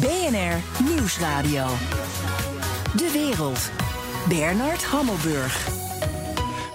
[0.00, 1.66] BNR Nieuwsradio.
[2.96, 3.70] De wereld.
[4.28, 5.68] Bernard Hammelburg.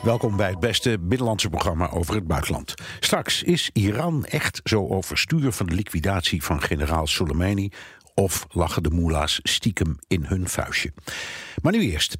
[0.04, 2.74] Welkom bij het beste binnenlandse programma over het buitenland.
[3.00, 7.72] Straks is Iran echt zo overstuur van de liquidatie van generaal Soleimani
[8.14, 10.94] of lachen de moela's stiekem in hun vuistje?
[11.62, 12.18] Maar nu eerst.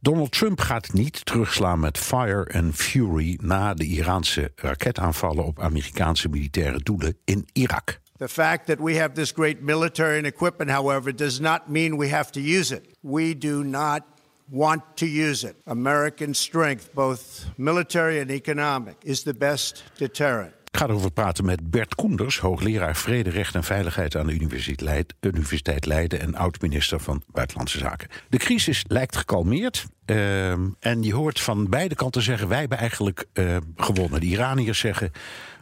[0.00, 6.28] Donald Trump gaat niet terugslaan met fire and fury na de Iraanse raketaanvallen op Amerikaanse
[6.28, 8.00] militaire doelen in Irak.
[8.20, 12.10] The fact that we have this great military and equipment, however, does not mean we
[12.10, 12.84] have to use it.
[13.00, 14.02] We do not
[14.50, 15.56] want to use it.
[15.64, 20.52] American strength, both military and economic, is the best deterrent.
[20.72, 25.14] Ik ga erover praten met Bert Koenders, hoogleraar Vrede, Recht en Veiligheid aan de Universiteit,
[25.20, 28.08] Universiteit Leiden en oud-minister van Buitenlandse Zaken.
[28.28, 29.86] De crisis lijkt gekalmeerd.
[30.06, 34.20] Uh, en je hoort van beide kanten zeggen: wij hebben eigenlijk uh, gewonnen.
[34.20, 35.12] De Iraniërs zeggen: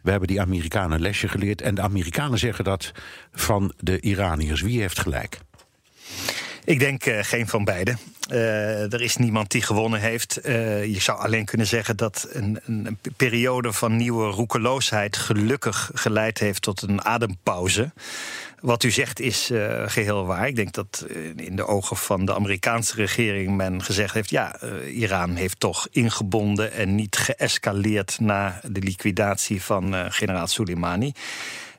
[0.03, 1.63] we hebben die Amerikanen lesje geleerd.
[1.63, 2.93] En de Amerikanen zeggen dat
[3.33, 4.61] van de Iraniërs.
[4.61, 5.39] Wie heeft gelijk?
[6.65, 7.97] Ik denk uh, geen van beide.
[8.33, 10.39] Uh, er is niemand die gewonnen heeft.
[10.47, 16.39] Uh, je zou alleen kunnen zeggen dat een, een, periode van nieuwe roekeloosheid gelukkig geleid
[16.39, 17.93] heeft tot een adempauze.
[18.61, 20.49] Wat u zegt is uh, geheel waar.
[20.49, 21.07] Ik denk dat
[21.37, 26.73] in de ogen van de Amerikaanse regering men gezegd heeft: ja, Iran heeft toch ingebonden
[26.73, 31.13] en niet geëscaleerd na de liquidatie van generaal Soleimani.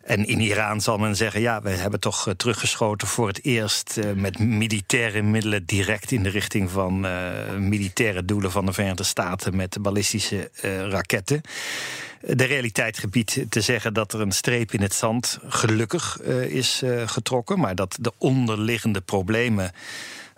[0.09, 3.97] En in Iran zal men zeggen: ja, we hebben toch uh, teruggeschoten voor het eerst
[3.97, 7.11] uh, met militaire middelen direct in de richting van uh,
[7.57, 10.51] militaire doelen van de Verenigde Staten met ballistische
[10.89, 11.41] raketten.
[12.21, 17.59] De realiteit gebiedt te zeggen dat er een streep in het zand gelukkig is getrokken,
[17.59, 19.71] maar dat de onderliggende problemen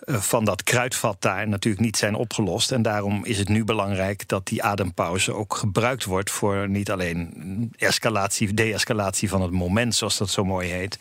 [0.06, 2.72] van dat kruidvat daar natuurlijk niet zijn opgelost.
[2.72, 7.74] En daarom is het nu belangrijk dat die adempauze ook gebruikt wordt voor niet alleen
[7.78, 11.00] escalatie, de-escalatie van het moment, zoals dat zo mooi heet.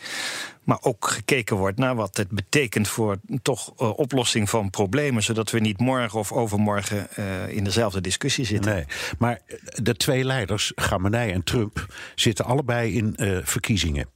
[0.65, 5.23] Maar ook gekeken wordt naar wat het betekent voor toch uh, oplossing van problemen.
[5.23, 8.75] Zodat we niet morgen of overmorgen uh, in dezelfde discussie zitten.
[8.75, 8.84] Nee,
[9.19, 9.41] maar
[9.75, 14.09] de twee leiders, Gamenei en Trump, zitten allebei in verkiezingen.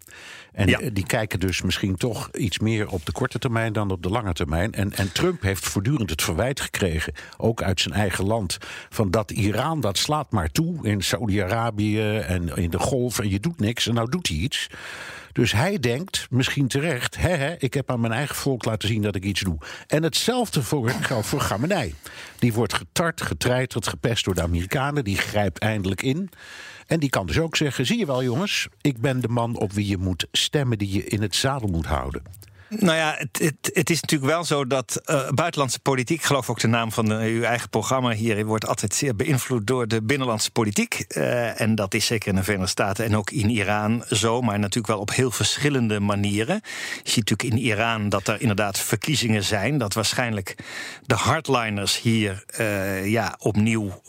[0.54, 0.80] En ja.
[0.92, 4.32] die kijken dus misschien toch iets meer op de korte termijn dan op de lange
[4.32, 4.72] termijn.
[4.72, 9.30] En, en Trump heeft voortdurend het verwijt gekregen, ook uit zijn eigen land, van dat
[9.30, 13.86] Iran dat slaat maar toe in Saudi-Arabië en in de Golf en je doet niks
[13.86, 14.68] en nou doet hij iets.
[15.34, 19.02] Dus hij denkt, misschien terecht, hè, hè, ik heb aan mijn eigen volk laten zien
[19.02, 19.58] dat ik iets doe.
[19.86, 21.94] En hetzelfde voor, geldt voor Gamenei.
[22.38, 25.04] Die wordt getart, getreiterd, gepest door de Amerikanen.
[25.04, 26.30] Die grijpt eindelijk in.
[26.86, 29.72] En die kan dus ook zeggen: zie je wel, jongens, ik ben de man op
[29.72, 32.22] wie je moet stemmen, die je in het zadel moet houden.
[32.78, 36.60] Nou ja, het, het, is natuurlijk wel zo dat uh, buitenlandse politiek, ik geloof ook
[36.60, 41.04] de naam van uw eigen programma hier, wordt altijd zeer beïnvloed door de binnenlandse politiek.
[41.08, 44.58] Uh, en dat is zeker in de Verenigde Staten en ook in Iran zo, maar
[44.58, 46.60] natuurlijk wel op heel verschillende manieren.
[47.02, 50.54] Je ziet natuurlijk in Iran dat er inderdaad verkiezingen zijn, dat waarschijnlijk
[51.06, 54.02] de hardliners hier uh, ja, opnieuw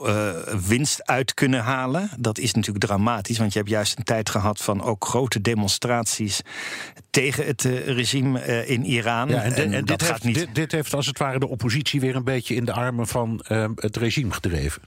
[0.68, 2.10] winst uit kunnen halen.
[2.20, 6.42] Dat is natuurlijk dramatisch, want je hebt juist een tijd gehad van ook grote demonstraties
[7.10, 9.30] tegen het regime uh, in Iran.
[9.30, 10.36] Ja, en, de, en, en dit, heeft, niet...
[10.36, 13.46] dit, dit, heeft als het ware de oppositie weer een beetje in de armen van
[13.50, 14.82] uh, het regime gedreven.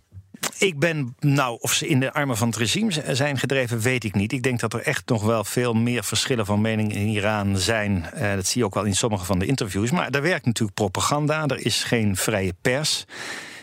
[0.59, 4.15] Ik ben, nou, of ze in de armen van het regime zijn gedreven, weet ik
[4.15, 4.33] niet.
[4.33, 8.07] Ik denk dat er echt nog wel veel meer verschillen van mening in Iran zijn.
[8.15, 9.91] Uh, dat zie je ook wel in sommige van de interviews.
[9.91, 11.47] Maar daar werkt natuurlijk propaganda.
[11.47, 13.05] Er is geen vrije pers.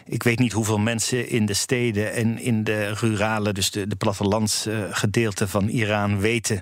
[0.07, 3.95] Ik weet niet hoeveel mensen in de steden en in de rurale, dus de, de
[3.95, 6.61] plattelandsgedeelte van Iran weten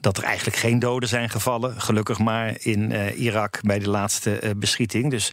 [0.00, 1.80] dat er eigenlijk geen doden zijn gevallen.
[1.80, 5.10] Gelukkig maar in uh, Irak bij de laatste uh, beschieting.
[5.10, 5.32] Dus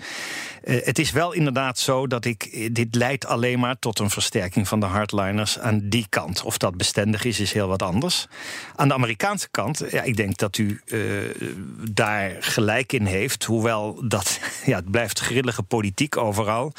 [0.64, 2.70] het is wel inderdaad zo dat ik.
[2.76, 6.44] Dit leidt alleen maar tot een versterking van de hardliners aan die kant.
[6.44, 8.28] Of dat bestendig is, is heel wat anders.
[8.76, 10.82] Aan de Amerikaanse kant, ja, ik denk dat u
[11.92, 13.44] daar gelijk in heeft.
[13.44, 14.32] Hoewel dat.
[14.66, 16.74] Ja, het blijft grillige politiek overal.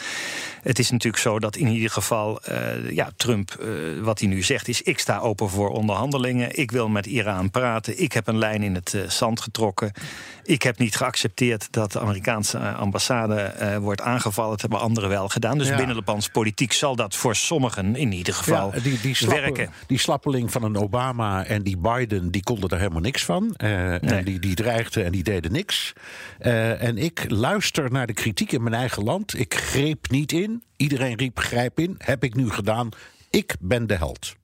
[0.62, 2.40] Het is natuurlijk zo dat in ieder geval
[2.88, 3.64] ja, Trump,
[4.00, 6.58] wat hij nu zegt, is: ik sta open voor onderhandelingen.
[6.58, 8.02] Ik wil met Iran praten.
[8.02, 9.92] Ik heb een lijn in het zand getrokken.
[10.42, 14.50] Ik heb niet geaccepteerd dat de Amerikaanse ambassade wordt aangevallen.
[14.50, 15.58] Dat hebben anderen wel gedaan.
[15.58, 15.76] Dus ja.
[15.76, 19.70] binnenlandse politiek zal dat voor sommigen in ieder geval ja, die, die slappe, werken.
[19.86, 23.54] Die slappeling van een Obama en die Biden, die konden er helemaal niks van.
[23.56, 23.98] Nee.
[23.98, 25.92] En die, die dreigden en die deden niks.
[26.38, 29.38] en ik luister naar de kritiek in mijn eigen land.
[29.38, 30.62] Ik greep niet in.
[30.76, 31.94] Iedereen riep grijp in.
[31.98, 32.88] Heb ik nu gedaan.
[33.30, 34.34] Ik ben de held.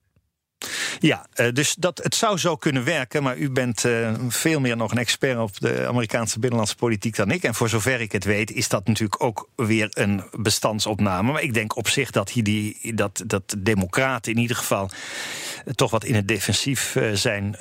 [0.99, 3.23] Ja, dus dat, het zou zo kunnen werken.
[3.23, 3.85] Maar u bent
[4.29, 7.43] veel meer nog een expert op de Amerikaanse binnenlandse politiek dan ik.
[7.43, 11.33] En voor zover ik het weet, is dat natuurlijk ook weer een bestandsopname.
[11.33, 14.91] Maar ik denk op zich dat, die, dat, dat democraten in ieder geval
[15.75, 17.57] toch wat in het defensief zijn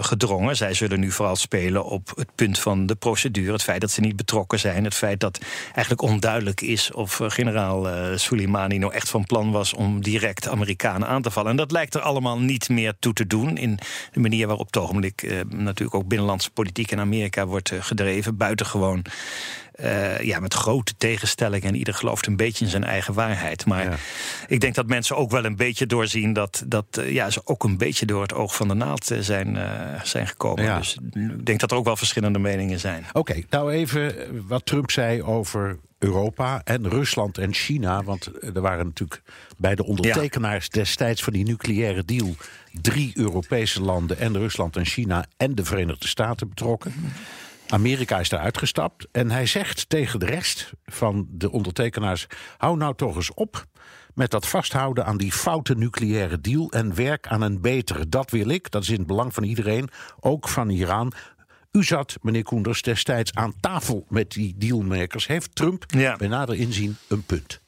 [0.00, 0.56] gedrongen.
[0.56, 3.52] Zij zullen nu vooral spelen op het punt van de procedure.
[3.52, 4.84] Het feit dat ze niet betrokken zijn.
[4.84, 7.86] Het feit dat eigenlijk onduidelijk is of generaal
[8.18, 11.50] Soleimani nou echt van plan was om direct Amerikanen aan te vallen.
[11.50, 13.56] En dat lijkt er allemaal niet meer toe te doen.
[13.56, 13.78] In
[14.12, 18.36] de manier waarop het ogenblik eh, natuurlijk ook binnenlandse politiek in Amerika wordt uh, gedreven.
[18.36, 19.04] Buitengewoon.
[19.82, 21.68] Uh, ja, met grote tegenstellingen.
[21.68, 23.66] En ieder gelooft een beetje in zijn eigen waarheid.
[23.66, 24.00] Maar
[24.46, 27.78] ik denk dat mensen ook wel een beetje doorzien dat, dat ja, ze ook een
[27.78, 29.58] beetje door het oog van de naald zijn,
[30.02, 30.78] zijn gekomen.
[30.78, 33.04] Dus ik denk dat er ook wel verschillende meningen zijn.
[33.12, 34.14] Oké, nou even
[34.46, 38.02] wat Trump zei over Europa en Rusland en China.
[38.02, 39.22] Want er waren natuurlijk
[39.56, 42.34] bij de ondertekenaars destijds van die nucleaire deal
[42.82, 46.92] drie Europese landen en Rusland en China en de Verenigde Staten betrokken.
[47.68, 52.26] Amerika is daar uitgestapt en hij zegt tegen de rest van de ondertekenaars:
[52.56, 53.66] hou nou toch eens op
[54.14, 58.08] met dat vasthouden aan die foute nucleaire deal en werk aan een betere.
[58.08, 59.88] Dat wil ik, dat is in het belang van iedereen,
[60.20, 61.12] ook van Iran.
[61.72, 65.26] U zat, meneer Koenders, destijds aan tafel met die dealmakers.
[65.26, 65.84] Heeft Trump
[66.18, 67.60] bij nader inzien een punt?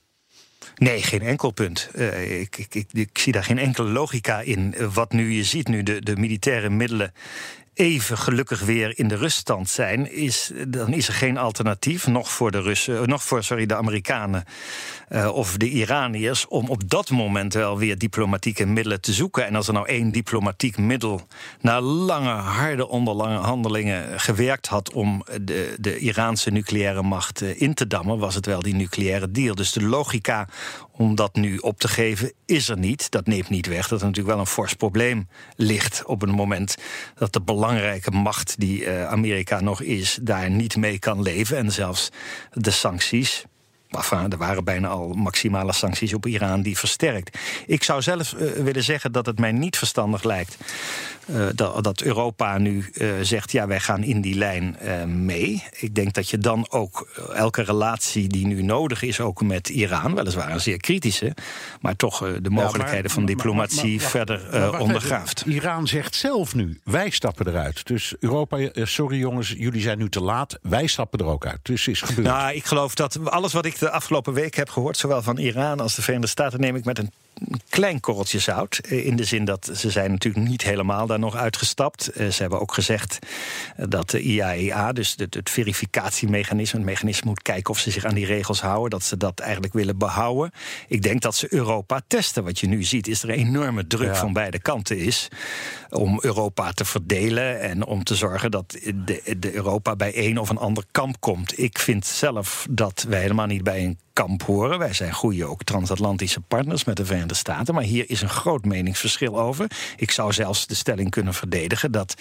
[0.76, 1.91] Nee, geen enkel punt.
[1.94, 4.75] Uh, ik, ik, ik, ik, zie daar geen enkele logica in.
[4.93, 7.12] Wat nu je ziet, nu de, de militaire middelen
[7.81, 12.50] even gelukkig weer in de ruststand zijn, is, dan is er geen alternatief, nog voor
[12.50, 14.44] de Russen, eh, nog voor sorry, de Amerikanen
[15.11, 19.47] uh, of de Iraniërs, om op dat moment wel weer diplomatieke middelen te zoeken.
[19.47, 21.27] En als er nou één diplomatiek middel
[21.61, 27.87] na lange, harde onderhandelingen gewerkt had om de, de Iraanse nucleaire macht uh, in te
[27.87, 29.55] dammen, was het wel die nucleaire deal.
[29.55, 30.49] Dus de logica
[31.00, 33.11] om dat nu op te geven is er niet.
[33.11, 36.77] Dat neemt niet weg dat er natuurlijk wel een fors probleem ligt op het moment
[37.15, 37.41] dat de
[37.75, 41.56] belangrijke macht die uh, Amerika nog is, daar niet mee kan leven.
[41.56, 42.08] En zelfs
[42.52, 43.44] de sancties
[43.90, 47.38] Enfin, er waren bijna al maximale sancties op Iran die versterkt.
[47.67, 50.56] Ik zou zelf uh, willen zeggen dat het mij niet verstandig lijkt
[51.35, 54.77] uh, dat, dat, Europa nu uh, zegt: ja, wij gaan in die lijn
[55.25, 55.65] mee.
[55.79, 60.15] Ik denk dat je dan ook elke relatie die nu nodig is, ook met Iran,
[60.15, 61.35] weliswaar een zeer kritische,
[61.81, 65.44] maar toch de mogelijkheden ja, van diplomatie maar, maar, verder ondergraaft.
[65.47, 67.87] Iran zegt zelf nu: wij stappen eruit.
[67.87, 70.59] Dus Europa, sorry jongens, jullie zijn nu te laat.
[70.62, 71.59] Wij stappen er ook uit.
[71.62, 72.27] Dus is gebeurd.
[72.27, 75.81] Nou, ik geloof dat alles wat ik de afgelopen week heb gehoord, zowel van Iran
[75.81, 77.11] als de Verenigde Staten, neem ik met een
[77.70, 78.78] klein korreltje zout.
[78.78, 82.08] Eh, in de zin dat ze zijn natuurlijk niet helemaal daar nog uitgestapt.
[82.08, 83.19] Eh, ze hebben ook gezegd
[83.76, 88.14] dat de IAEA, dus het, het verificatiemechanisme, het mechanisme moet kijken of ze zich aan
[88.14, 90.52] die regels houden, dat ze dat eigenlijk willen behouden.
[90.88, 92.44] Ik denk dat ze Europa testen.
[92.44, 95.28] Wat je nu ziet, is er een enorme druk van beide kanten is
[95.90, 100.49] om Europa te verdelen en om te zorgen dat de, de Europa bij een of
[100.49, 101.58] een ander kamp komt.
[101.58, 104.78] Ik vind zelf dat wij helemaal niet bij een kamp horen.
[104.78, 107.59] Wij zijn goede ook transatlantische partners met de Verenigde Staten.
[107.68, 109.66] Maar hier is een groot meningsverschil over.
[109.96, 112.14] Ik zou zelfs de stelling kunnen verdedigen dat,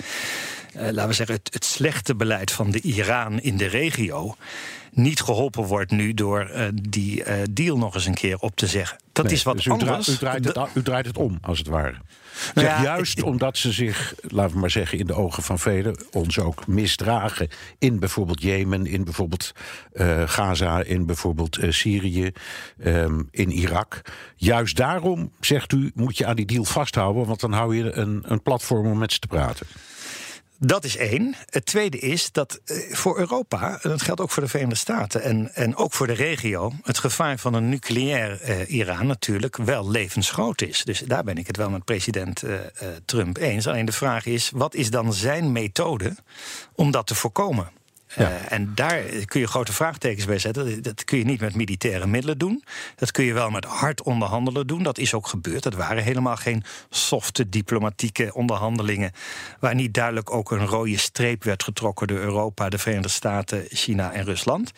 [0.73, 4.35] laten we zeggen, het, het slechte beleid van de Iran in de regio
[4.91, 8.67] niet geholpen wordt nu door uh, die uh, deal nog eens een keer op te
[8.67, 8.97] zeggen.
[9.11, 10.07] Dat nee, is wat dus u anders.
[10.07, 11.95] u, draait het, u draait het om, als het ware.
[12.53, 15.59] Nou ja, juist ik, omdat ze zich, laten we maar zeggen, in de ogen van
[15.59, 17.47] velen ons ook misdragen.
[17.77, 19.51] In bijvoorbeeld Jemen, in bijvoorbeeld
[19.93, 22.31] uh, Gaza, in bijvoorbeeld Syrië,
[22.85, 24.01] um, in Irak.
[24.35, 28.23] Juist daarom, zegt u, moet je aan die deal vasthouden, want dan hou je een,
[28.25, 29.67] een platform om met ze te praten.
[30.61, 31.35] Dat is één.
[31.49, 35.21] Het tweede is dat eh, voor Europa, en dat geldt ook voor de Verenigde Staten
[35.21, 39.89] en, en ook voor de regio, het gevaar van een nucleair eh, Iran natuurlijk wel
[39.89, 40.83] levensgroot is.
[40.83, 42.57] Dus daar ben ik het wel met president eh,
[43.05, 43.67] Trump eens.
[43.67, 46.15] Alleen de vraag is: wat is dan zijn methode
[46.75, 47.78] om dat te voorkomen?
[48.17, 50.83] Uh, en daar kun je grote vraagtekens bij zetten.
[50.83, 52.63] Dat kun je niet met militaire middelen doen.
[52.95, 54.83] Dat kun je wel met hard onderhandelen doen.
[54.83, 55.63] Dat is ook gebeurd.
[55.63, 59.11] Dat waren helemaal geen softe diplomatieke onderhandelingen.
[59.59, 64.11] Waar niet duidelijk ook een rode streep werd getrokken door Europa, de Verenigde Staten, China
[64.11, 64.71] en Rusland.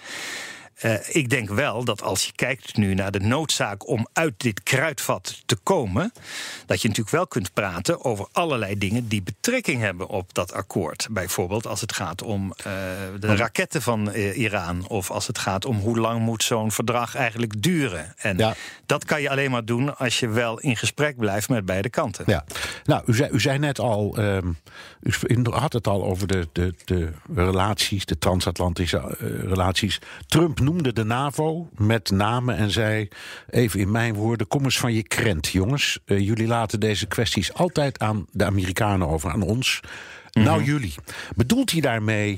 [0.85, 4.63] Uh, ik denk wel dat als je kijkt nu naar de noodzaak om uit dit
[4.63, 6.11] kruidvat te komen,
[6.65, 11.07] dat je natuurlijk wel kunt praten over allerlei dingen die betrekking hebben op dat akkoord.
[11.11, 12.63] Bijvoorbeeld als het gaat om uh,
[13.19, 17.15] de raketten van uh, Iran, of als het gaat om hoe lang moet zo'n verdrag
[17.15, 18.13] eigenlijk duren.
[18.17, 18.55] En ja.
[18.85, 22.23] dat kan je alleen maar doen als je wel in gesprek blijft met beide kanten.
[22.27, 22.45] Ja,
[22.83, 24.57] nou, u zei, u zei net al, um,
[25.01, 29.99] u had het al over de, de, de relaties, de transatlantische relaties.
[30.27, 33.07] Trump noemt noemde de NAVO met name en zei,
[33.49, 35.99] even in mijn woorden, kom eens van je krent, jongens.
[36.05, 39.79] Uh, jullie laten deze kwesties altijd aan de Amerikanen over, aan ons.
[40.31, 40.69] Nou, mhm.
[40.69, 40.95] jullie.
[41.35, 42.37] Bedoelt hij daarmee,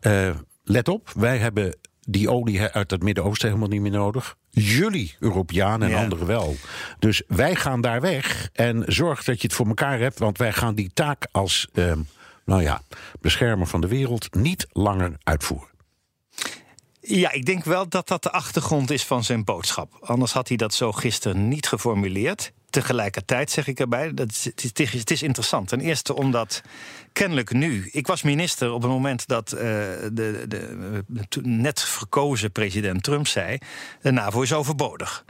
[0.00, 0.30] uh,
[0.64, 4.36] let op, wij hebben die olie uit het Midden-Oosten helemaal niet meer nodig.
[4.50, 6.56] Jullie, Europeanen en anderen wel.
[6.98, 10.52] Dus wij gaan daar weg en zorg dat je het voor elkaar hebt, want wij
[10.52, 11.92] gaan die taak als, uh,
[12.44, 12.82] nou ja,
[13.20, 15.75] beschermer van de wereld niet langer uitvoeren.
[17.08, 19.98] Ja, ik denk wel dat dat de achtergrond is van zijn boodschap.
[20.00, 22.52] Anders had hij dat zo gisteren niet geformuleerd.
[22.70, 25.68] Tegelijkertijd zeg ik erbij, dat het, is, het is interessant.
[25.68, 26.62] Ten eerste omdat
[27.12, 27.88] kennelijk nu.
[27.92, 33.26] Ik was minister op het moment dat uh, de, de, de, net verkozen president Trump
[33.26, 33.58] zei:
[34.02, 35.24] de NAVO is overbodig.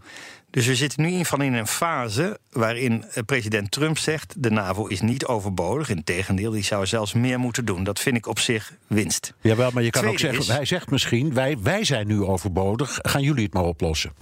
[0.56, 4.50] Dus we zitten nu in van in een fase waarin eh, president Trump zegt: de
[4.50, 5.88] NAVO is niet overbodig.
[5.88, 7.84] Integendeel, die zou zelfs meer moeten doen.
[7.84, 9.34] Dat vind ik op zich winst.
[9.40, 12.98] Jawel, maar je kan ook zeggen: hij zegt misschien: wij, wij zijn nu overbodig.
[13.02, 14.12] Gaan jullie het maar oplossen?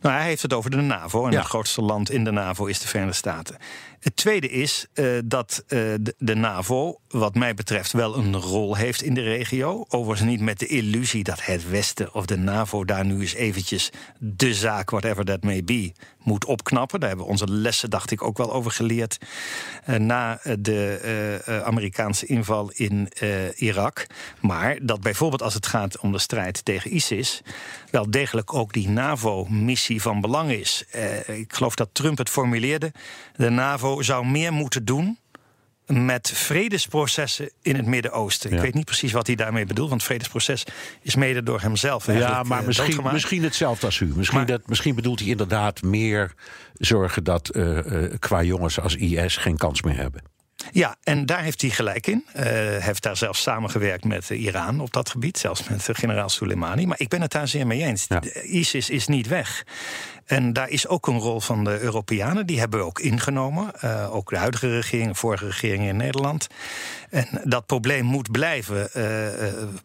[0.00, 1.26] Nou, hij heeft het over de NAVO.
[1.26, 3.56] En het grootste land in de NAVO is de Verenigde Staten.
[4.00, 9.02] Het tweede is uh, dat uh, de, NAVO, wat mij betreft, wel een rol heeft
[9.02, 9.84] in de regio.
[9.88, 13.90] Overigens niet met de illusie dat het Westen of de NAVO daar nu eens eventjes
[14.18, 15.92] de zaak, whatever that may be,
[16.22, 17.00] moet opknappen.
[17.00, 19.18] Daar hebben we onze lessen, dacht ik, ook wel over geleerd.
[19.88, 23.08] Uh, na de Amerikaanse inval in
[23.56, 24.06] Irak.
[24.40, 27.42] Maar dat bijvoorbeeld als het gaat om de strijd tegen ISIS,
[27.90, 30.84] wel degelijk ook die NAVO-missie van belang is.
[31.26, 32.92] ik geloof dat Trump het formuleerde.
[33.36, 35.18] De NAVO zou meer moeten doen
[35.92, 38.52] met vredesprocessen in het Midden-Oosten.
[38.52, 40.64] Ik weet niet precies wat hij daarmee bedoelt, want het vredesproces
[41.02, 42.06] is mede door hemzelf.
[42.06, 44.12] Ja, maar eh, misschien, misschien hetzelfde als u.
[44.16, 46.34] Misschien, dat, misschien bedoelt hij inderdaad meer
[46.74, 50.22] zorgen dat uh, uh, qua jongens als IS geen kans meer hebben.
[50.72, 52.24] Ja, en daar heeft hij gelijk in.
[52.36, 52.42] Uh,
[52.78, 56.86] heeft daar zelfs samengewerkt met Iran op dat gebied, zelfs met generaal Soleimani.
[56.86, 58.06] Maar ik ben het daar zeer mee eens.
[58.08, 58.22] Ja.
[58.42, 59.64] ISIS is niet weg.
[60.30, 62.46] En daar is ook een rol van de Europeanen.
[62.46, 63.70] Die hebben we ook ingenomen.
[63.84, 66.46] Uh, ook de huidige regering, vorige regering in Nederland.
[67.10, 69.04] En dat probleem moet blijven uh,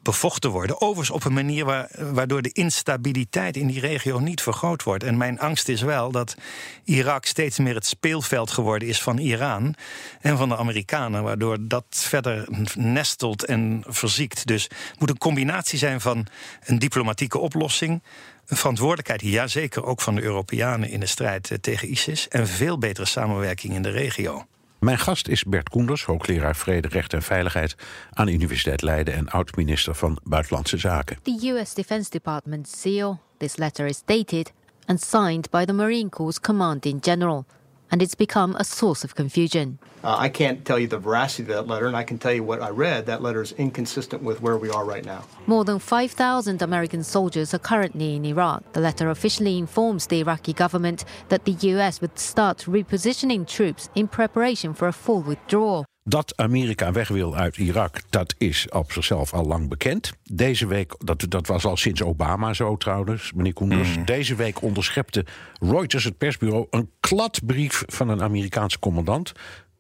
[0.02, 0.82] bevochten worden.
[0.82, 5.04] Overigens op een manier waar, waardoor de instabiliteit in die regio niet vergroot wordt.
[5.04, 6.36] En mijn angst is wel dat
[6.84, 9.76] Irak steeds meer het speelveld geworden is van Iran
[10.22, 11.24] en van de Amerikanen.
[11.24, 14.48] Waardoor dat verder nestelt en verziekt.
[14.48, 16.28] Dus het moet een combinatie zijn van
[16.66, 18.02] een diplomatieke oplossing
[18.48, 22.48] een verantwoordelijkheid, ja zeker ook van de Europeanen in de strijd eh, tegen ISIS en
[22.48, 24.46] veel betere samenwerking in de regio.
[24.80, 27.76] Mijn gast is Bert Koenders, hoogleraar Vrede, Recht en Veiligheid
[28.14, 31.18] aan de Universiteit Leiden en oud-minister van Buitenlandse Zaken.
[31.22, 33.20] The US Defense Department seal.
[33.38, 34.52] This letter is dated
[34.86, 37.46] and signed by the Marine Corps Commanding General
[37.92, 39.80] and it's become a source of confusion.
[40.04, 42.44] Uh, I can't tell you the veracity of that letter, and I can tell you
[42.44, 43.06] what I read.
[43.06, 45.24] That letter is inconsistent with where we are right now.
[45.48, 48.74] More than 5,000 American soldiers are currently in Iraq.
[48.74, 54.08] The letter officially informs the Iraqi government that the US would start repositioning troops in
[54.08, 55.86] preparation for a full withdrawal.
[56.08, 60.12] Dat Amerika weg wil uit Irak, dat is op zichzelf al lang bekend.
[60.24, 63.98] Deze week, dat, dat was al sinds Obama zo trouwens, meneer Koenders.
[63.98, 64.06] Mm.
[64.06, 65.26] Deze week onderschepte
[65.60, 69.32] Reuters, het persbureau, een kladbrief van een Amerikaanse commandant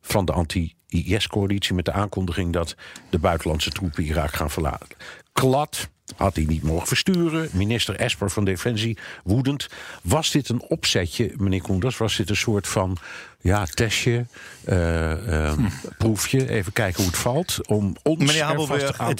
[0.01, 2.75] van de anti-IS-coalitie met de aankondiging dat
[3.10, 4.98] de buitenlandse troepen Irak gaan verlaten.
[5.34, 7.50] Klad had hij niet mogen versturen.
[7.51, 9.67] Minister Esper van Defensie woedend.
[10.01, 11.97] Was dit een opzetje, meneer Koenders?
[11.97, 12.97] Was dit een soort van
[13.41, 14.25] ja, testje,
[14.69, 15.67] uh, hm.
[15.97, 16.50] proefje?
[16.50, 17.67] Even kijken hoe het valt.
[17.67, 18.39] Om ons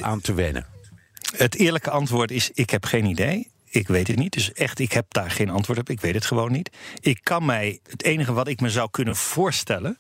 [0.02, 0.66] aan te wennen.
[1.38, 3.54] Het eerlijke antwoord is: ik heb geen idee.
[3.66, 4.34] Ik weet het niet.
[4.34, 5.90] Dus echt, ik heb daar geen antwoord op.
[5.90, 6.70] Ik weet het gewoon niet.
[7.00, 9.98] Ik kan mij, het enige wat ik me zou kunnen voorstellen.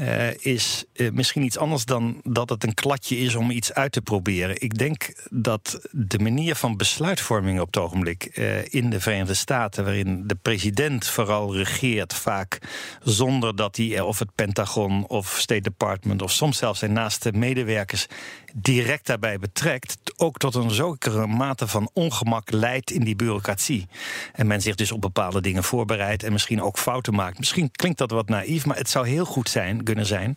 [0.00, 3.92] Uh, is uh, misschien iets anders dan dat het een kladje is om iets uit
[3.92, 4.60] te proberen.
[4.60, 9.84] Ik denk dat de manier van besluitvorming op het ogenblik uh, in de Verenigde Staten,
[9.84, 12.58] waarin de president vooral regeert, vaak
[13.02, 18.06] zonder dat hij of het Pentagon of State Department of soms zelfs zijn naaste medewerkers
[18.56, 23.86] direct daarbij betrekt, ook tot een zekere mate van ongemak leidt in die bureaucratie.
[24.32, 27.38] En men zich dus op bepaalde dingen voorbereidt en misschien ook fouten maakt.
[27.38, 30.36] Misschien klinkt dat wat naïef, maar het zou heel goed zijn, kunnen zijn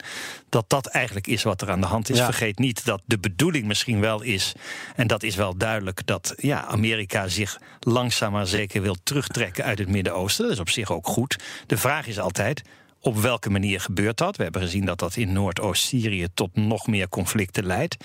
[0.50, 2.22] dat dat eigenlijk is wat er aan de hand is.
[2.22, 4.54] Vergeet niet dat de bedoeling misschien wel is,
[4.96, 9.80] en dat is wel duidelijk, dat ja, Amerika zich langzaam maar zeker wil terugtrekken uit
[9.80, 10.44] het Midden-Oosten.
[10.44, 11.40] Dat is op zich ook goed.
[11.68, 12.64] De vraag is altijd
[13.02, 14.38] Op welke manier gebeurt dat?
[14.38, 17.98] We hebben gezien dat dat in Noordoost-Syrië tot nog meer conflicten leidt.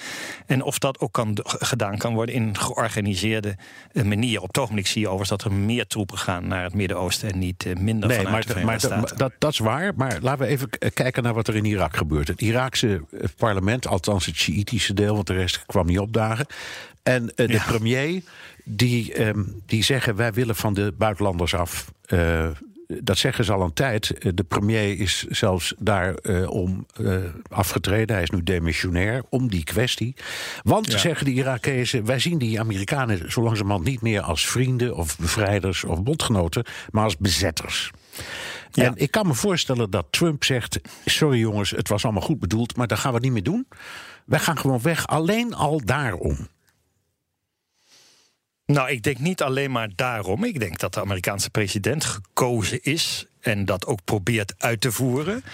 [0.47, 3.57] En of dat ook kan, gedaan kan worden in een georganiseerde
[3.93, 4.41] eh, manier.
[4.41, 7.39] Op het ogenblik zie je overigens dat er meer troepen gaan naar het Midden-Oosten en
[7.39, 8.81] niet eh, minder nee, maar, de maar
[9.17, 9.93] dat, dat is waar.
[9.95, 12.29] Maar laten we even kijken naar wat er in Irak gebeurt.
[12.29, 13.03] Het Iraakse
[13.37, 16.47] parlement, althans het Sjiitische deel, want de rest kwam niet opdagen.
[17.03, 18.23] En de premier,
[18.65, 21.93] die, ehm, die zeggen: wij willen van de buitenlanders af
[22.87, 24.19] dat zeggen ze al een tijd.
[24.19, 27.17] Eh, de premier is zelfs daarom uh, om uh,
[27.49, 28.15] afgetreden.
[28.15, 30.15] Hij is nu demissionair om die kwestie.
[30.63, 35.19] Want, zeggen de Irakezen, wij zien die Amerikanen zo langzamerhand niet meer als vrienden of
[35.19, 37.91] bevrijders of bondgenoten, maar als bezetters.
[38.71, 38.85] Ja.
[38.85, 42.77] En ik kan me voorstellen dat Trump zegt: Sorry jongens, het was allemaal goed bedoeld,
[42.77, 43.67] maar dat gaan we niet meer doen.
[44.25, 46.49] Wij gaan gewoon weg, alleen al daarom.
[48.67, 50.45] Nou, ik denk niet alleen maar daarom.
[50.45, 55.45] Ik denk dat de Amerikaanse president gekozen is en dat ook probeert uit te voeren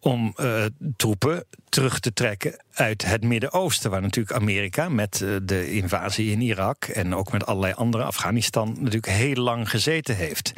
[0.00, 0.64] om uh,
[0.96, 6.40] troepen terug te trekken uit het Midden-Oosten, waar natuurlijk Amerika met eh, de invasie in
[6.40, 10.52] Irak en ook met allerlei andere Afghanistan natuurlijk heel lang gezeten heeft.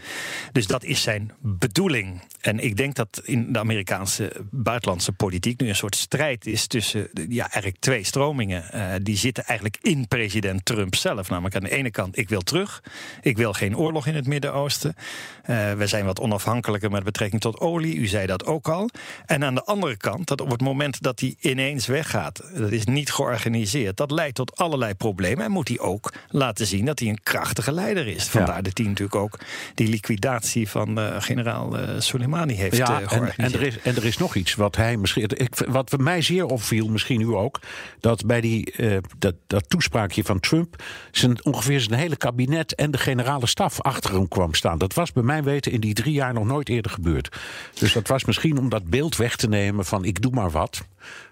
[0.52, 2.20] Dus dat is zijn bedoeling.
[2.40, 7.10] En ik denk dat in de Amerikaanse buitenlandse politiek nu een soort strijd is tussen
[7.28, 8.64] ja, eigenlijk twee stromingen.
[8.74, 11.28] Uh, die zitten eigenlijk in president Trump zelf.
[11.28, 12.82] Namelijk aan de ene kant, ik wil terug.
[13.22, 14.94] Ik wil geen oorlog in het Midden-Oosten.
[14.96, 17.94] Uh, we zijn wat onafhankelijker met betrekking tot olie.
[17.94, 18.90] U zei dat ook al.
[19.26, 22.84] En aan de andere kant, dat op het moment dat hij ineens weggaat, dat is
[22.84, 25.44] niet georganiseerd, dat leidt tot allerlei problemen.
[25.44, 28.24] En moet hij ook laten zien dat hij een krachtige leider is.
[28.24, 29.38] Vandaar dat hij natuurlijk ook
[29.74, 33.96] die liquidatie van uh, generaal uh, Soleimani heeft ja, uh, en, en, er is, en
[33.96, 35.28] er is nog iets wat hij misschien.
[35.28, 37.60] Ik, wat mij zeer opviel, misschien u ook,
[38.00, 38.74] dat bij die,
[39.18, 44.12] dat, dat toespraakje van Trump zijn, ongeveer zijn hele kabinet en de generale staf achter
[44.12, 44.78] hem kwam staan.
[44.78, 47.36] Dat was bij mijn weten in die drie jaar nog nooit eerder gebeurd.
[47.78, 50.82] Dus dat was misschien om dat beeld weg te nemen van ik doe maar wat.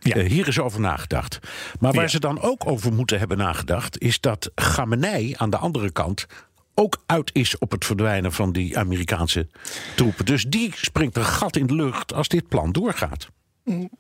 [0.00, 0.16] Ja.
[0.16, 1.38] Uh, hier is over nagedacht.
[1.80, 5.90] Maar waar ze dan ook over moeten hebben nagedacht, is dat Gamenei aan de andere
[5.90, 6.26] kant
[6.75, 9.49] ook uit is op het verdwijnen van die Amerikaanse
[9.97, 10.25] troepen.
[10.25, 13.28] Dus die springt een gat in de lucht als dit plan doorgaat.
[13.64, 13.90] Mm.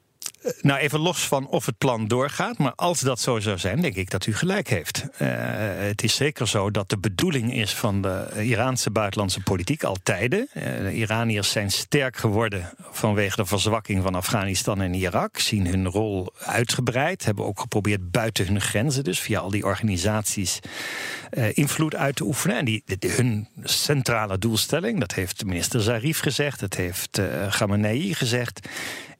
[0.60, 2.58] Nou, even los van of het plan doorgaat.
[2.58, 5.06] Maar als dat zo zou zijn, denk ik dat u gelijk heeft.
[5.18, 5.28] Uh,
[5.76, 10.48] het is zeker zo dat de bedoeling is van de Iraanse buitenlandse politiek al tijden.
[10.54, 15.38] Uh, de Iraniërs zijn sterk geworden vanwege de verzwakking van Afghanistan en Irak.
[15.38, 17.24] Zien hun rol uitgebreid.
[17.24, 20.60] Hebben ook geprobeerd buiten hun grenzen, dus via al die organisaties,
[21.32, 22.56] uh, invloed uit te oefenen.
[22.56, 28.68] En die, hun centrale doelstelling, dat heeft minister Zarif gezegd, dat heeft uh, Khamenei gezegd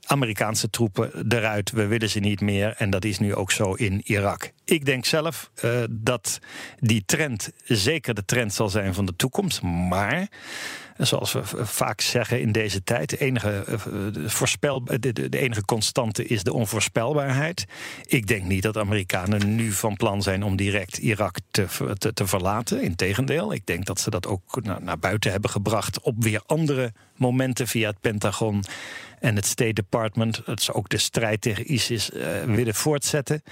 [0.07, 2.75] Amerikaanse troepen eruit, we willen ze niet meer.
[2.77, 4.53] En dat is nu ook zo in Irak.
[4.65, 6.39] Ik denk zelf uh, dat
[6.79, 9.63] die trend zeker de trend zal zijn van de toekomst.
[9.63, 10.29] Maar
[10.97, 13.81] zoals we vaak zeggen in deze tijd, de enige, eh,
[14.27, 17.65] voorspel, de, de, enige constante is de onvoorspelbaarheid.
[18.07, 21.67] Ik denk niet dat Amerikanen nu van plan zijn om direct Irak te,
[21.99, 22.83] te, te verlaten.
[22.83, 27.67] Integendeel, ik denk dat ze dat ook naar buiten hebben gebracht op weer andere momenten
[27.67, 28.65] via het Pentagon
[29.19, 33.43] en het State Department, dat ze ook de strijd tegen ISIS uh, willen voortzetten.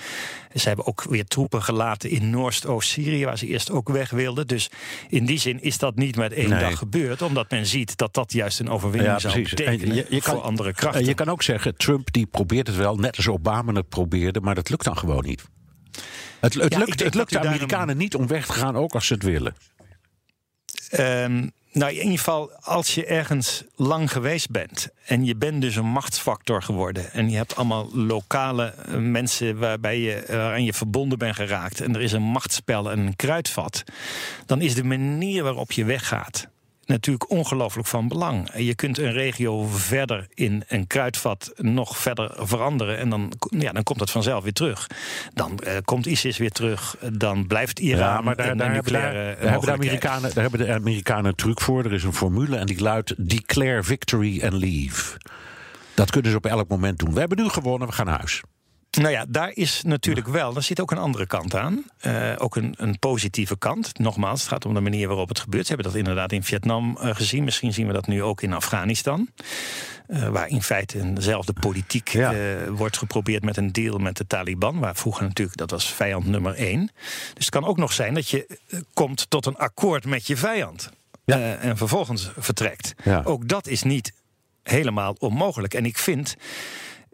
[0.55, 4.47] Ze hebben ook weer troepen gelaten in Noordoost-Syrië, waar ze eerst ook weg wilden.
[4.47, 4.71] Dus
[5.09, 8.33] in die zin is dat niet met één dag gebeurd, omdat men ziet dat dat
[8.33, 11.05] juist een overwinning zou betekenen je, je kan, andere krachten.
[11.05, 14.55] Je kan ook zeggen, Trump die probeert het wel, net als Obama het probeerde, maar
[14.55, 15.43] dat lukt dan gewoon niet.
[16.41, 19.15] Het, het lukt, het lukt de Amerikanen niet om weg te gaan, ook als ze
[19.15, 19.55] het willen.
[20.99, 25.77] Um, nou, in ieder geval, als je ergens lang geweest bent en je bent dus
[25.77, 30.73] een machtsfactor geworden en je hebt allemaal lokale eh, mensen waarbij je, eh, aan je
[30.73, 33.85] verbonden bent geraakt en er is een machtsspel en een kruidvat,
[34.47, 36.49] dan is de manier waarop je weggaat
[36.87, 38.51] natuurlijk ongelooflijk van belang.
[38.57, 42.99] Je kunt een regio verder in een kruidvat nog verder veranderen.
[42.99, 44.87] En dan, ja, dan komt het vanzelf weer terug.
[45.35, 46.97] Dan uh, komt ISIS weer terug.
[47.13, 47.99] Dan blijft Iran.
[47.99, 51.61] Ja, maar daar, daar, hebben, daar, hebben de Amerikanen, daar hebben de Amerikanen een truc
[51.61, 51.85] voor.
[51.85, 55.17] Er is een formule en die luidt: Declare victory and leave.
[55.95, 57.15] Dat kunnen ze op elk moment doen.
[57.15, 58.43] We hebben nu gewonnen, we gaan naar huis.
[58.97, 61.85] Nou ja, daar is natuurlijk wel, daar zit ook een andere kant aan.
[62.07, 63.99] Uh, ook een, een, positieve kant.
[63.99, 65.67] Nogmaals, het gaat om de manier waarop het gebeurt.
[65.67, 67.45] Ze hebben dat inderdaad in Vietnam uh, gezien.
[67.45, 69.29] Misschien zien we dat nu ook in Afghanistan.
[70.09, 72.35] Uh, waar in feite dezelfde politiek ja.
[72.71, 74.79] wordt geprobeerd met een deal met de Taliban.
[74.79, 76.91] Waar vroeger natuurlijk, dat was vijand nummer één.
[77.35, 78.59] Dus het kan ook nog zijn dat je
[78.95, 80.91] komt tot een akkoord met je vijand.
[81.25, 81.55] Ja.
[81.55, 82.95] en vervolgens vertrekt.
[83.05, 83.23] Ja.
[83.25, 84.13] Ook dat is niet
[84.63, 85.75] helemaal onmogelijk.
[85.75, 86.37] En ik vind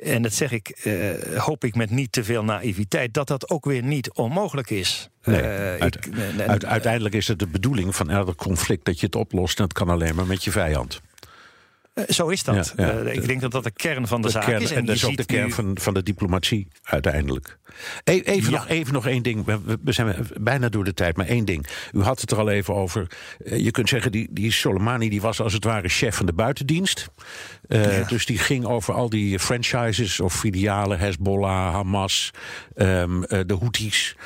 [0.03, 3.65] en dat zeg ik, uh, hoop ik met niet te veel naïviteit, dat dat ook
[3.65, 5.09] weer niet onmogelijk is.
[5.25, 6.09] Nee, uh, ik,
[6.47, 9.59] uit, uiteindelijk is het de bedoeling van elk conflict dat je het oplost.
[9.59, 11.01] En dat kan alleen maar met je vijand.
[12.09, 12.75] Zo is dat.
[13.13, 14.71] ik denk dat dat de kern van de, zaak is.
[14.71, 17.59] En, en dat is ook de kern van, van de diplomatie uiteindelijk.
[18.05, 19.45] E-, even, nog, even nog één ding.
[19.45, 21.67] We, zijn bijna door de tijd, maar één ding.
[21.93, 23.07] U had het er al even over.
[23.45, 27.09] je kunt zeggen, die, die Soleimani die was als het ware chef van de buitendienst.
[28.09, 32.31] Dus die ging over al die franchises of filialen, Hezbollah, Hamas,
[32.77, 34.17] um, de Houthis.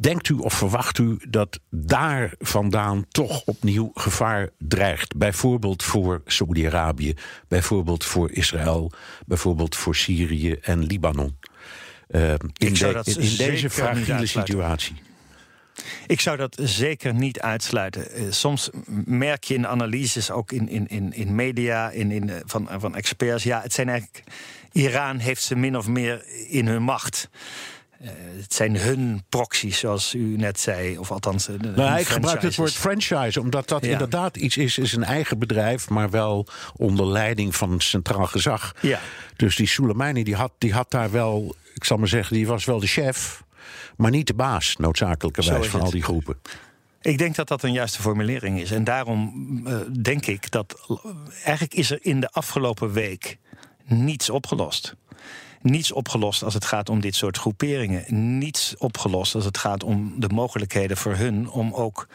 [0.00, 5.16] Denkt u of verwacht u dat daar vandaan toch opnieuw gevaar dreigt?
[5.16, 7.14] Bijvoorbeeld voor Saudi-Arabië,
[7.48, 8.92] bijvoorbeeld voor Israël,
[9.26, 11.36] bijvoorbeeld voor Syrië en Libanon.
[12.08, 12.38] Uh, in,
[12.74, 14.96] de, in deze fragiele situatie.
[16.06, 18.10] Ik zou dat zeker niet uitsluiten.
[18.10, 18.70] Eh, soms
[19.04, 22.96] merk je in analyses, ook in, in, in, in media, in, in, eh, van, van
[22.96, 24.24] experts, ja, het zijn eigenlijk.
[24.72, 27.28] Iran heeft ze min of meer in hun macht.
[28.02, 28.10] Uh,
[28.40, 30.98] het zijn hun proxies, zoals u net zei.
[30.98, 34.92] Of althans, uh, nou, ik gebruik het woord franchise, omdat dat inderdaad iets is, is
[34.92, 38.74] een eigen bedrijf, maar wel onder leiding van centraal gezag.
[38.80, 39.00] Ja.
[39.36, 42.64] Dus die Soleimani die had, die had daar wel, ik zal maar zeggen, die was
[42.64, 43.42] wel de chef,
[43.96, 46.36] maar niet de baas, noodzakelijkerwijs, van al die groepen.
[47.00, 48.70] Ik denk dat dat een juiste formulering is.
[48.70, 49.32] En daarom
[49.66, 50.98] uh, denk ik dat.
[51.44, 53.38] Eigenlijk is er in de afgelopen week
[53.84, 54.94] niets opgelost
[55.62, 58.04] niets opgelost als het gaat om dit soort groeperingen.
[58.38, 62.08] Niets opgelost als het gaat om de mogelijkheden voor hun om ook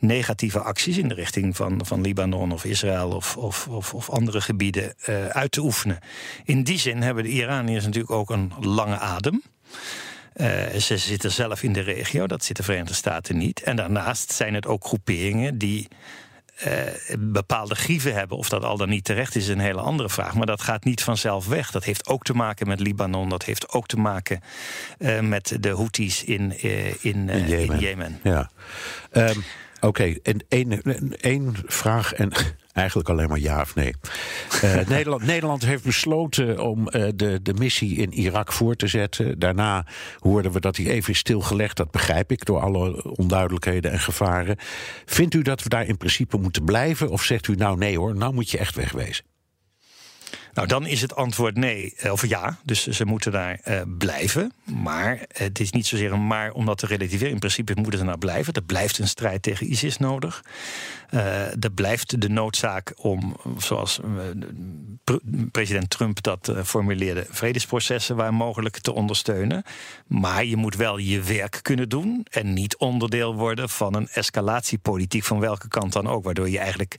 [0.00, 4.94] negatieve acties in de richting van, van Libanon of Israël of, of, of, andere gebieden
[5.08, 5.98] uh, uit te oefenen.
[6.44, 9.42] In die zin hebben de Iraniërs natuurlijk ook een lange adem.
[10.36, 13.62] Uh, ze zitten zelf in de regio, dat zit de Verenigde Staten niet.
[13.62, 15.88] En daarnaast zijn het ook groeperingen die
[17.18, 18.36] bepaalde grieven hebben.
[18.36, 20.34] Of dat al dan niet terecht is, is een hele andere vraag.
[20.34, 21.70] Maar dat gaat niet vanzelf weg.
[21.70, 23.28] Dat heeft ook te maken met Libanon.
[23.28, 24.40] Dat heeft ook te maken
[24.98, 27.74] uh, met de Houthis in, uh, in, in Jemen.
[27.74, 28.20] In Jemen.
[28.22, 28.50] Ja.
[29.12, 29.44] Um,
[29.80, 30.20] Oké, okay.
[30.22, 30.44] en
[31.20, 32.32] één vraag en
[32.78, 33.94] eigenlijk alleen maar ja of nee.
[34.64, 39.38] Uh, Nederland, Nederland, heeft besloten om uh, de, de missie in Irak voor te zetten.
[39.38, 39.86] Daarna
[40.18, 41.76] hoorden we dat hij even is stilgelegd.
[41.76, 44.56] Dat begrijp ik door alle onduidelijkheden en gevaren.
[45.04, 47.10] Vindt u dat we daar in principe moeten blijven?
[47.10, 49.24] Of zegt u nou nee hoor, nou moet je echt wegwezen?
[50.58, 52.58] Nou, dan is het antwoord nee, eh, of ja.
[52.62, 54.52] Dus ze moeten daar uh, blijven.
[54.64, 57.32] Maar het is niet zozeer een maar om dat te relativeren.
[57.32, 58.52] In principe moeten ze daar blijven.
[58.52, 60.44] Er blijft een strijd tegen ISIS nodig.
[61.10, 64.00] Uh, er blijft de noodzaak om, zoals
[65.50, 69.62] president Trump dat formuleerde, vredesprocessen waar mogelijk te ondersteunen.
[70.06, 75.24] Maar je moet wel je werk kunnen doen en niet onderdeel worden van een escalatiepolitiek
[75.24, 76.24] van welke kant dan ook.
[76.24, 76.94] Waardoor je eigenlijk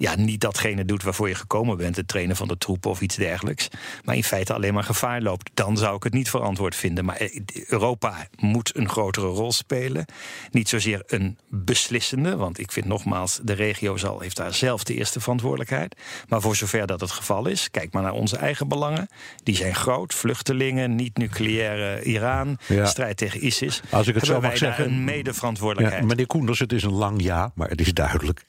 [0.00, 3.16] ja, niet datgene doet waarvoor je gekomen bent, het trainen van de troepen of iets
[3.16, 3.68] dergelijks,
[4.04, 7.04] maar in feite alleen maar gevaar loopt, dan zou ik het niet verantwoord vinden.
[7.04, 10.04] Maar eh, Europa moet een grotere rol spelen.
[10.50, 14.94] Niet zozeer een beslissende, want ik vind nogmaals, de regio zal, heeft daar zelf de
[14.94, 15.96] eerste verantwoordelijkheid.
[16.28, 19.08] Maar voor zover dat het geval is, kijk maar naar onze eigen belangen.
[19.42, 23.82] Die zijn groot: vluchtelingen, niet-nucleaire Iran, strijd tegen ISIS.
[23.90, 26.02] Als ik het zo mag zeggen, een medeverantwoordelijkheid.
[26.02, 28.44] Ja, meneer Koenders, het is een lang ja, maar het is duidelijk.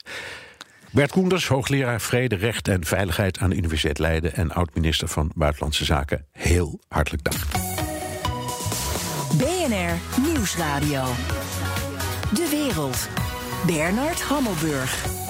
[0.92, 5.84] Bert Koenders, hoogleraar Vrede, Recht en Veiligheid aan de Universiteit Leiden en oud-minister van Buitenlandse
[5.84, 6.26] Zaken.
[6.32, 7.40] Heel hartelijk dank.
[9.36, 11.04] BNR Nieuwsradio.
[12.34, 13.08] De wereld.
[13.66, 15.20] Bernard Hammelburg.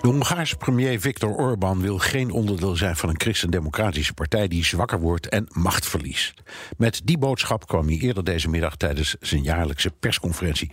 [0.00, 5.00] De Hongaarse premier Viktor Orbán wil geen onderdeel zijn van een christendemocratische partij die zwakker
[5.00, 6.42] wordt en macht verliest.
[6.76, 10.70] Met die boodschap kwam hij eerder deze middag tijdens zijn jaarlijkse persconferentie.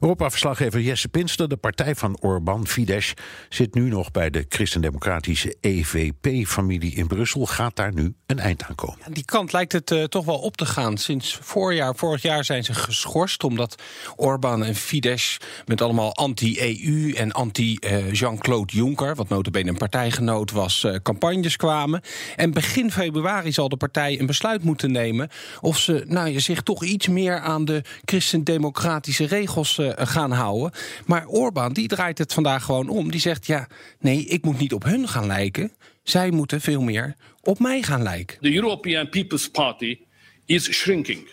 [0.00, 3.12] Europa-verslaggever Jesse Pinster, de partij van Orbán, Fidesz,
[3.48, 7.46] zit nu nog bij de christendemocratische EVP-familie in Brussel.
[7.46, 8.98] Gaat daar nu een eind aan komen?
[9.12, 10.96] die kant lijkt het uh, toch wel op te gaan.
[10.96, 13.82] Sinds voorjaar, vorig jaar zijn ze geschorst omdat
[14.16, 15.36] Orbán en Fidesz
[15.66, 22.00] met allemaal anti-EU en anti-Jean-Claude Juncker, wat notabene een partijgenoot was, uh, campagnes kwamen.
[22.36, 25.28] En begin februari zal de partij een besluit moeten nemen
[25.60, 30.70] of ze nou, zich toch iets meer aan de christendemocratische regels gaan houden.
[31.06, 33.10] Maar Orbán die draait het vandaag gewoon om.
[33.10, 35.72] Die zegt ja, nee, ik moet niet op hun gaan lijken.
[36.02, 38.38] Zij moeten veel meer op mij gaan lijken.
[38.40, 39.98] The European People's Party
[40.46, 41.28] is shrinking.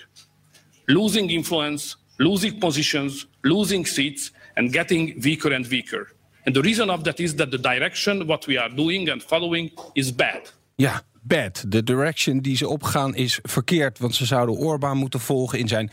[0.86, 6.16] Losing influence, losing positions, losing seats and getting weaker and weaker.
[6.44, 9.72] And the reason of that is that the direction what we are doing and following
[9.94, 10.54] is bad.
[10.76, 14.00] Ja, De direction die ze opgaan is verkeerd.
[14.00, 15.92] Want ze zouden Orbán moeten volgen in zijn,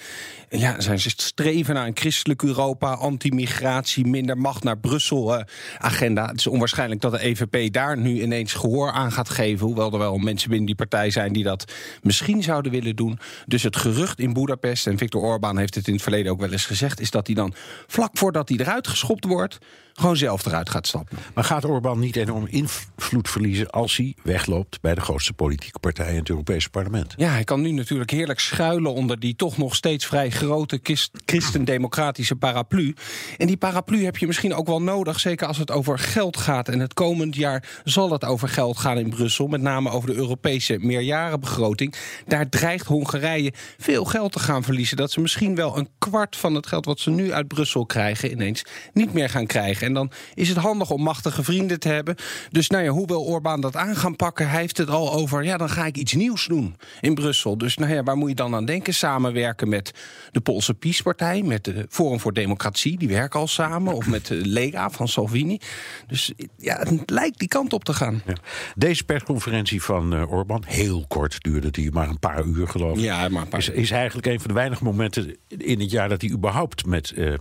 [0.50, 5.44] ja, zijn streven naar een christelijk Europa, anti-migratie, minder macht naar Brussel uh,
[5.78, 6.26] agenda.
[6.26, 9.66] Het is onwaarschijnlijk dat de EVP daar nu ineens gehoor aan gaat geven.
[9.66, 13.18] Hoewel er wel mensen binnen die partij zijn die dat misschien zouden willen doen.
[13.46, 16.52] Dus het gerucht in Budapest, en Viktor Orbán heeft het in het verleden ook wel
[16.52, 17.54] eens gezegd, is dat hij dan
[17.86, 19.58] vlak voordat hij eruit geschopt wordt,
[19.94, 21.18] gewoon zelf eruit gaat stappen.
[21.34, 26.10] Maar gaat Orbán niet enorm invloed verliezen als hij wegloopt bij de grootste politieke partij
[26.10, 27.14] in het Europese parlement?
[27.16, 30.80] Ja, hij kan nu natuurlijk heerlijk schuilen onder die toch nog steeds vrij grote
[31.24, 32.94] christendemocratische paraplu.
[33.38, 36.68] En die paraplu heb je misschien ook wel nodig, zeker als het over geld gaat.
[36.68, 40.16] En het komend jaar zal het over geld gaan in Brussel, met name over de
[40.16, 41.94] Europese meerjarenbegroting.
[42.26, 44.96] Daar dreigt Hongarije veel geld te gaan verliezen.
[44.96, 48.30] Dat ze misschien wel een kwart van het geld wat ze nu uit Brussel krijgen
[48.30, 49.83] ineens niet meer gaan krijgen.
[49.84, 52.14] En dan is het handig om machtige vrienden te hebben.
[52.50, 54.48] Dus nou ja, hoe wil Orbán dat aan gaan pakken?
[54.50, 57.58] Hij heeft het al over, ja, dan ga ik iets nieuws doen in Brussel.
[57.58, 58.94] Dus nou ja, waar moet je dan aan denken?
[58.94, 59.92] Samenwerken met
[60.32, 63.94] de Poolse PiS-partij, met de Forum voor Democratie, die werken al samen.
[63.94, 65.58] Of met de Lega van Salvini.
[66.06, 68.22] Dus ja, het lijkt die kant op te gaan.
[68.26, 68.34] Ja.
[68.74, 73.02] Deze persconferentie van uh, Orbán, heel kort duurde die, maar een paar uur geloof ik.
[73.02, 73.60] Ja, maar paar...
[73.60, 77.12] is, is eigenlijk een van de weinige momenten in het jaar dat hij überhaupt met
[77.16, 77.34] uh,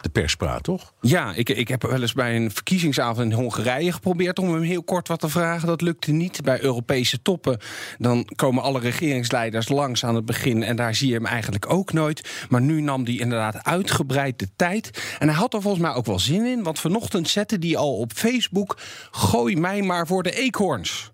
[0.00, 0.92] de pers praat, toch?
[1.00, 4.82] Ja, ik, ik heb wel eens bij een verkiezingsavond in Hongarije geprobeerd om hem heel
[4.82, 5.68] kort wat te vragen.
[5.68, 6.42] Dat lukte niet.
[6.42, 7.58] Bij Europese toppen
[7.98, 11.92] dan komen alle regeringsleiders langs aan het begin en daar zie je hem eigenlijk ook
[11.92, 12.46] nooit.
[12.48, 15.16] Maar nu nam hij inderdaad uitgebreid de tijd.
[15.18, 17.96] En hij had er volgens mij ook wel zin in, want vanochtend zette hij al
[17.96, 18.78] op Facebook:
[19.10, 21.12] Gooi mij maar voor de eekhoorns.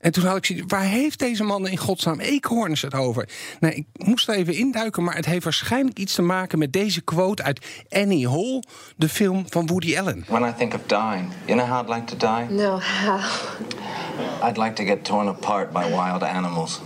[0.00, 3.28] En toen had ik zoiets, waar heeft deze man in godsnaam eekhoorns het over?
[3.60, 7.00] Nou, ik moest er even induiken, maar het heeft waarschijnlijk iets te maken met deze
[7.00, 8.62] quote uit Annie Hall,
[8.96, 10.24] de film van Woody Allen.
[10.28, 12.56] When I think of dying, you know how I'd like to die?
[12.56, 13.20] No, how?
[14.48, 16.80] I'd like to get torn apart by wild animals.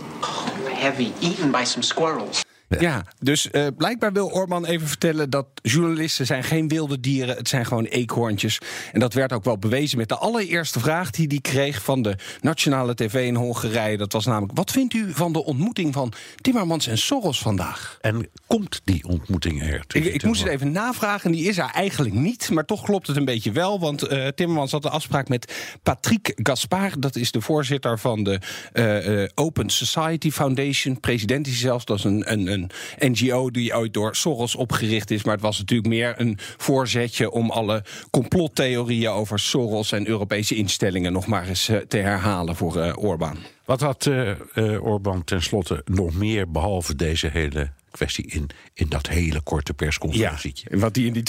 [0.69, 2.43] Heavy, eaten by some squirrels.
[2.67, 7.47] Ja, dus uh, blijkbaar wil Orban even vertellen dat journalisten zijn geen wilde dieren, het
[7.47, 8.59] zijn gewoon eekhoorntjes.
[8.91, 12.15] En dat werd ook wel bewezen met de allereerste vraag die hij kreeg van de
[12.41, 13.97] nationale tv in Hongarije.
[13.97, 17.97] Dat was namelijk: wat vindt u van de ontmoeting van Timmermans en Soros vandaag?
[18.01, 19.83] En komt die ontmoeting er?
[19.87, 23.17] Ik, ik moest het even navragen, die is er eigenlijk niet, maar toch klopt het
[23.17, 27.41] een beetje wel, want uh, Timmermans had een afspraak met Patrick Gaspard, dat is de
[27.41, 28.39] voorzitter van de
[28.73, 32.64] uh, Open Society Foundation, president is zelfs, dat is een, een een
[32.97, 35.23] NGO die ooit door Soros opgericht is.
[35.23, 41.13] Maar het was natuurlijk meer een voorzetje om alle complottheorieën over Soros en Europese instellingen
[41.13, 43.37] nog maar eens eh, te herhalen voor uh, Orbán.
[43.65, 49.41] Wat had uh, Orbán tenslotte nog meer behalve deze hele kwestie in, in dat hele
[49.41, 50.67] korte persconferentietje.
[50.71, 51.23] Ja, wat die in die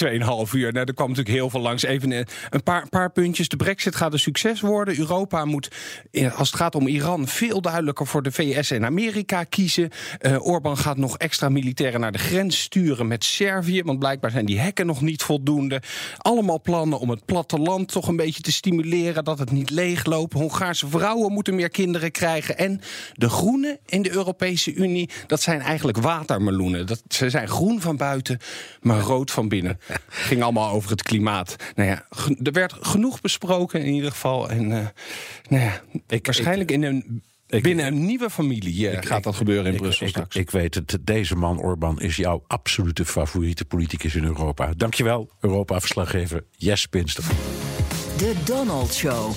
[0.46, 0.72] 2,5 uur.
[0.72, 1.82] Nou, er kwam natuurlijk heel veel langs.
[1.82, 3.48] Even eh, een paar, paar puntjes.
[3.48, 4.98] De Brexit gaat een succes worden.
[4.98, 5.70] Europa moet,
[6.10, 9.90] eh, als het gaat om Iran, veel duidelijker voor de VS en Amerika kiezen.
[10.20, 13.82] Uh, Orbán gaat nog extra militairen naar de grens sturen met Servië.
[13.82, 15.82] Want blijkbaar zijn die hekken nog niet voldoende.
[16.18, 19.24] Allemaal plannen om het platteland toch een beetje te stimuleren.
[19.24, 20.32] Dat het niet leegloopt.
[20.32, 22.58] Hongaarse vrouwen moeten meer kinderen krijgen.
[22.58, 22.80] En
[23.14, 26.55] de groenen in de Europese Unie, dat zijn eigenlijk watermeloenen.
[26.56, 28.38] Dat, ze zijn groen van buiten,
[28.80, 29.78] maar rood van binnen.
[30.08, 31.56] Ging allemaal over het klimaat.
[31.74, 32.06] Nou ja,
[32.42, 34.50] er werd genoeg besproken in ieder geval.
[34.50, 34.86] En uh,
[35.48, 39.72] nou ja, ik, waarschijnlijk in een Binnen een nieuwe familie uh, gaat dat gebeuren in
[39.72, 40.36] ik, Brussel ik, straks.
[40.36, 44.72] Ik weet het, deze man Orbán is jouw absolute favoriete politicus in Europa.
[44.76, 47.24] Dankjewel, Europa-verslaggever Jes Pinster.
[48.16, 49.34] De Donald Show.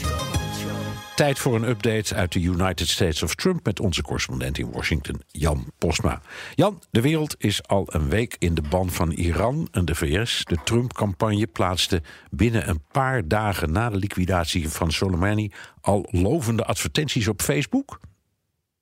[1.19, 5.21] Tijd voor een update uit de United States of Trump met onze correspondent in Washington,
[5.27, 6.21] Jan Posma.
[6.55, 10.41] Jan, de wereld is al een week in de ban van Iran en de VS.
[10.43, 12.01] De Trump-campagne plaatste
[12.31, 15.51] binnen een paar dagen na de liquidatie van Soleimani
[15.81, 17.99] al lovende advertenties op Facebook.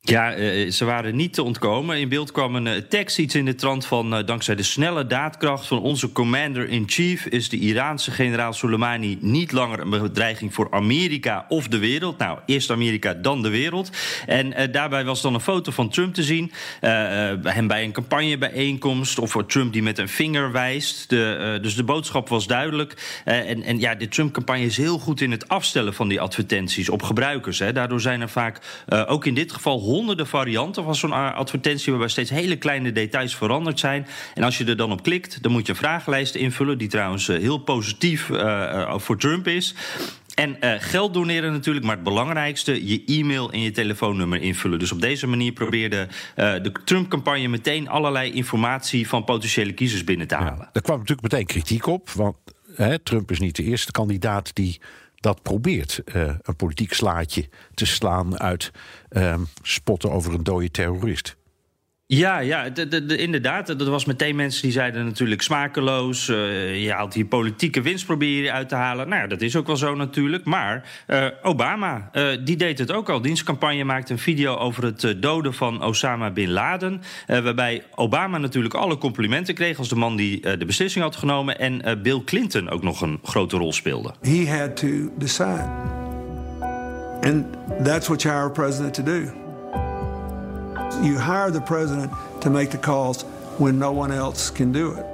[0.10, 2.00] Ja, uh, ze waren niet te ontkomen.
[2.00, 4.18] In beeld kwam een uh, tekst, iets in de trant van...
[4.18, 7.26] Uh, dankzij de snelle daadkracht van onze commander-in-chief...
[7.26, 12.18] is de Iraanse generaal Soleimani niet langer een bedreiging voor Amerika of de wereld.
[12.18, 13.90] Nou, eerst Amerika, dan de wereld.
[14.26, 16.52] En daarbij was dan een foto van Trump te zien.
[17.44, 21.10] hem bij een campagnebijeenkomst of Trump die met een vinger wijst.
[21.10, 23.22] De, dus de boodschap was duidelijk.
[23.24, 27.02] en, en ja, de Trump-campagne is heel goed in het afstellen van die advertenties op
[27.02, 27.60] gebruikers.
[27.60, 27.72] Hè.
[27.72, 31.92] Daardoor zijn er vaak, ook in dit geval honderden varianten van zo'n advertentie...
[31.92, 34.08] waarbij steeds hele kleine details veranderd zijn.
[34.34, 36.78] En als je er dan op klikt, dan moet je een vragenlijst invullen...
[36.78, 39.76] die trouwens heel positief uh, voor Trump is...
[40.38, 44.80] En uh, geld doneren natuurlijk, maar het belangrijkste, je e-mail en je telefoonnummer invullen.
[44.80, 50.28] Dus op deze manier probeerde uh, de Trump-campagne meteen allerlei informatie van potentiële kiezers binnen
[50.28, 50.58] te halen.
[50.60, 52.36] Ja, er kwam natuurlijk meteen kritiek op, want
[52.76, 54.82] hè, Trump is niet de eerste kandidaat die
[55.20, 58.72] dat probeert uh, een politiek slaatje te slaan uit
[59.10, 61.36] uh, spotten over een dode terrorist.
[62.10, 63.68] Ja, ja de, de, de, inderdaad.
[63.68, 66.28] Dat was meteen mensen die zeiden natuurlijk smakeloos.
[66.28, 69.10] Uh, je haalt hier politieke winst proberen uit te halen.
[69.10, 70.46] Nou dat is ook wel zo natuurlijk.
[70.46, 73.22] Maar uh, Obama, uh, die deed het ook al.
[73.22, 77.02] Dienstcampagne maakte een video over het doden van Osama Bin Laden.
[77.28, 81.60] waarbij Obama natuurlijk alle complimenten kreeg als de man die de beslissing had genomen.
[81.60, 84.14] En Bill Clinton ook nog een grote rol speelde.
[84.22, 85.70] He had to decide.
[87.22, 87.46] And
[87.84, 89.47] that's what you president to do.
[91.02, 93.26] You hire the president to make the calls
[93.58, 95.06] when no one else can do it.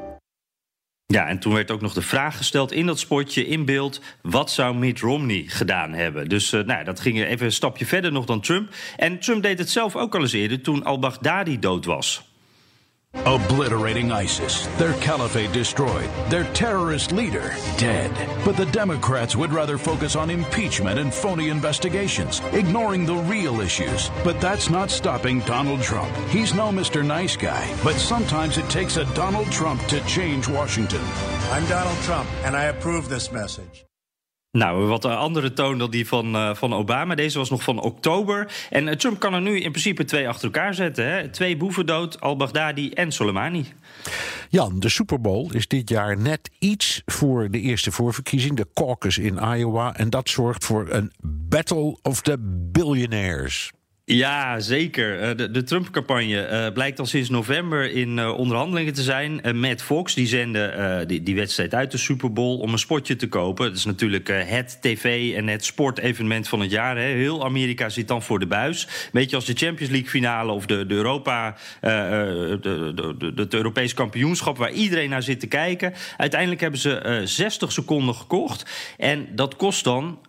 [1.06, 4.52] Ja, en toen werd ook nog de vraag gesteld in dat spotje in beeld: wat
[4.52, 6.30] zou Mitt Romney gedaan hebben?
[6.30, 8.70] Dus uh, nou, dat ging even een stapje verder nog dan Trump.
[8.98, 12.33] En Trump deed het zelf ook al eens eerder toen al-Baghdadi dood was.
[13.26, 18.12] Obliterating ISIS, their caliphate destroyed, their terrorist leader dead.
[18.44, 24.10] But the Democrats would rather focus on impeachment and phony investigations, ignoring the real issues.
[24.24, 26.14] But that's not stopping Donald Trump.
[26.30, 27.06] He's no Mr.
[27.06, 31.02] Nice Guy, but sometimes it takes a Donald Trump to change Washington.
[31.52, 33.86] I'm Donald Trump, and I approve this message.
[34.58, 37.16] Nou, wat een andere toon dan die van, uh, van Obama.
[37.16, 38.52] Deze was nog van oktober.
[38.70, 41.06] En uh, Trump kan er nu in principe twee achter elkaar zetten.
[41.06, 41.30] Hè?
[41.30, 43.66] Twee boeven dood, al-Baghdadi en Soleimani.
[44.50, 49.18] Jan, de Super Bowl is dit jaar net iets voor de eerste voorverkiezing, de caucus
[49.18, 49.96] in Iowa.
[49.96, 51.12] En dat zorgt voor een
[51.50, 52.38] Battle of the
[52.72, 53.72] Billionaires.
[54.06, 55.20] Ja, zeker.
[55.20, 59.60] Eh, de, de Trump-campagne uh, blijkt al sinds november in uh, onderhandelingen te zijn.
[59.60, 63.28] Matt Fox die zende die, die, wedstrijd uit de Super Bowl om een spotje te
[63.28, 63.66] kopen.
[63.66, 66.98] Dat is natuurlijk het tv- en het sportevenement van het jaar.
[66.98, 67.04] Hè.
[67.04, 68.88] Heel Amerika zit dan voor de buis.
[69.12, 74.58] Beetje als de Champions League finale of de, de Europa, de, het Europees kampioenschap...
[74.58, 75.94] waar iedereen naar zit te kijken.
[76.18, 78.66] Uiteindelijk hebben ze 60 seconden gekocht.
[78.98, 80.20] En dat kost dan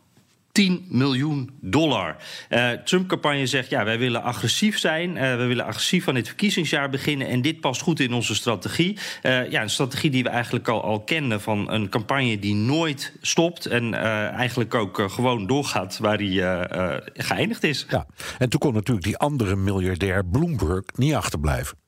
[0.54, 2.16] 10 miljoen dollar.
[2.50, 5.16] Uh, Trump-campagne zegt, ja, wij willen agressief zijn.
[5.16, 7.28] Uh, we willen agressief van dit verkiezingsjaar beginnen.
[7.28, 8.98] En dit past goed in onze strategie.
[9.22, 13.12] Uh, ja, een strategie die we eigenlijk al, al kenden van een campagne die nooit
[13.20, 13.66] stopt.
[13.66, 16.68] En eigenlijk ook gewoon doorgaat waar hij
[17.14, 17.86] geëindigd is.
[17.88, 18.06] Ja,
[18.38, 21.83] en toen kon natuurlijk die andere miljardair Bloomberg niet achterblijven.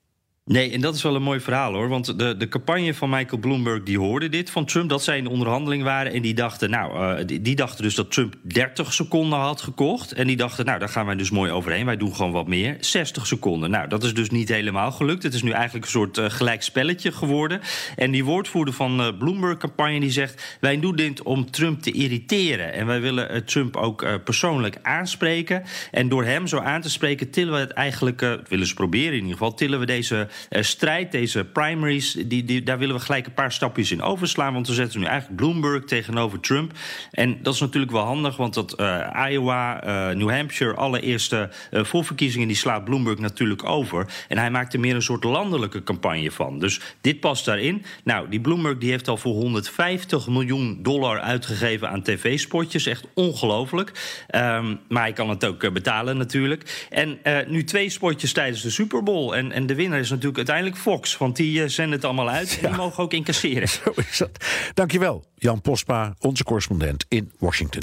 [0.51, 1.89] Nee, en dat is wel een mooi verhaal hoor.
[1.89, 5.25] Want de, de campagne van Michael Bloomberg die hoorde dit van Trump, dat zij in
[5.25, 6.13] de onderhandeling waren.
[6.13, 10.13] En die dachten, nou, uh, die, dachten dus dat Trump 30 seconden had gekocht.
[10.13, 11.87] En die dachten, nou, daar gaan wij dus mooi overheen.
[11.87, 12.77] Wij doen gewoon wat meer.
[12.81, 13.71] 60 seconden.
[13.71, 15.23] Nou, dat is dus niet helemaal gelukt.
[15.23, 17.61] Het is nu eigenlijk een soort uh, gelijk spelletje geworden.
[17.97, 22.73] En die woordvoerder van uh, Bloomberg-campagne die zegt: Wij doen dit om Trump te irriteren.
[22.73, 25.63] En wij willen Trump ook persoonlijk aanspreken.
[25.91, 29.15] En door hem zo aan te spreken, tillen we het eigenlijk, willen ze proberen in
[29.15, 33.35] ieder geval, tillen we deze strijd, deze primaries, die, die, daar willen we gelijk een
[33.35, 34.53] paar stapjes in overslaan.
[34.53, 36.73] Want we zetten nu eigenlijk Bloomberg tegenover Trump.
[37.11, 41.51] En dat is natuurlijk wel handig, want dat uh, Iowa, uh, New Hampshire, alle eerste
[41.73, 44.07] voorverkiezingen, die slaat Bloomberg natuurlijk over.
[44.29, 46.59] En hij maakt er meer een soort landelijke campagne van.
[46.59, 47.85] Dus dit past daarin.
[48.05, 52.87] Nou, die Bloomberg die heeft al voor 150 miljoen dollar uitgegeven aan tv-spotjes.
[52.87, 53.93] Echt ongelooflijk.
[54.35, 56.87] Um, maar hij kan het ook betalen natuurlijk.
[56.91, 59.33] En nu twee spotjes tijdens de Super Bowl.
[59.33, 61.17] En, en de winnaar is natuurlijk natuurlijk uiteindelijk Fox.
[61.17, 63.69] Want die uh, zenden het allemaal uit en die mogen ook incasseren.
[63.85, 64.45] Zo is dat.
[64.75, 67.83] Dankjewel, Jan Pospa, onze correspondent in Washington.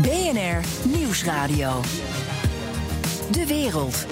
[0.00, 0.60] BNR
[0.96, 1.80] Nieuwsradio.
[3.30, 4.06] De wereld.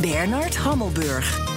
[0.00, 1.54] Bernard Hammelburg.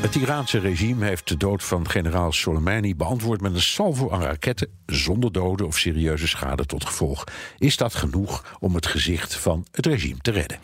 [0.00, 4.68] Het Iraanse regime heeft de dood van generaal Soleimani beantwoord met een salvo aan raketten
[4.86, 7.24] zonder doden of serieuze schade tot gevolg.
[7.58, 10.58] Is dat genoeg om het gezicht van het regime te redden?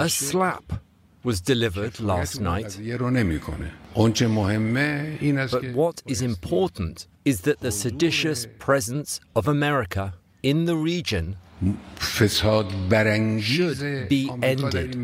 [0.00, 0.82] A slap
[1.24, 2.78] was delivered last night.
[5.50, 11.36] But what is important is that the seditious presence of America in the region
[13.40, 14.96] should be ended.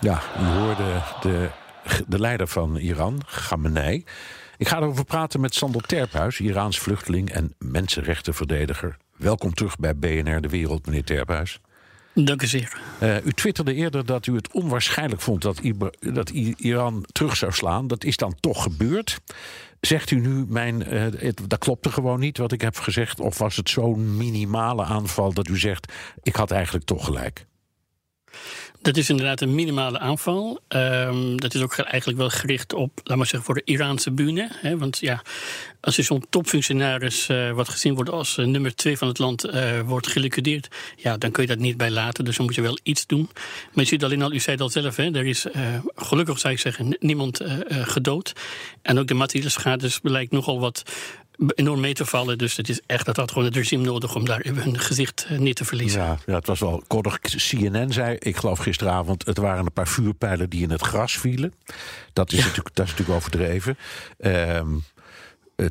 [0.00, 1.50] Ja, u hoorde de,
[2.08, 4.04] de leider van Iran, Khamenei.
[4.56, 8.96] Ik ga erover praten met Sander Terphuis, Iraans vluchteling en mensenrechtenverdediger.
[9.16, 11.60] Welkom terug bij BNR De Wereld, meneer Terphuis.
[12.14, 12.78] Dank u zeer.
[13.02, 15.60] Uh, u twitterde eerder dat u het onwaarschijnlijk vond dat,
[16.00, 17.86] dat Iran terug zou slaan.
[17.86, 19.20] Dat is dan toch gebeurd.
[19.80, 23.20] Zegt u nu, mijn, uh, het, dat klopte gewoon niet wat ik heb gezegd?
[23.20, 27.46] Of was het zo'n minimale aanval dat u zegt, ik had eigenlijk toch gelijk?
[28.84, 30.60] Dat is inderdaad een minimale aanval.
[30.68, 34.48] Um, dat is ook eigenlijk wel gericht op, laat maar zeggen, voor de Iraanse bühne.
[34.52, 35.22] Hè, want ja,
[35.80, 39.46] als je zo'n topfunctionaris, uh, wat gezien wordt als uh, nummer twee van het land,
[39.46, 42.24] uh, wordt geliquideerd, ja, dan kun je dat niet bij laten.
[42.24, 43.28] Dus dan moet je wel iets doen.
[43.72, 45.46] Maar je ziet alleen al, u zei al zelf, hè, er is
[45.94, 48.32] gelukkig, zou ik zeggen, niemand gedood.
[48.82, 50.82] En ook de materiële schade blijkt nogal wat
[51.54, 52.38] enorm mee te vallen.
[52.38, 55.38] Dus het is echt dat had gewoon het regime nodig om daar hun gezicht eh,
[55.38, 56.00] niet te verliezen.
[56.00, 57.18] Ja, ja het was wel koddig.
[57.18, 61.54] CNN zei, ik geloof gisteravond, het waren een paar vuurpijlen die in het gras vielen.
[62.12, 63.78] Dat is, natuurlijk, dat is natuurlijk overdreven.
[64.18, 64.60] Uh,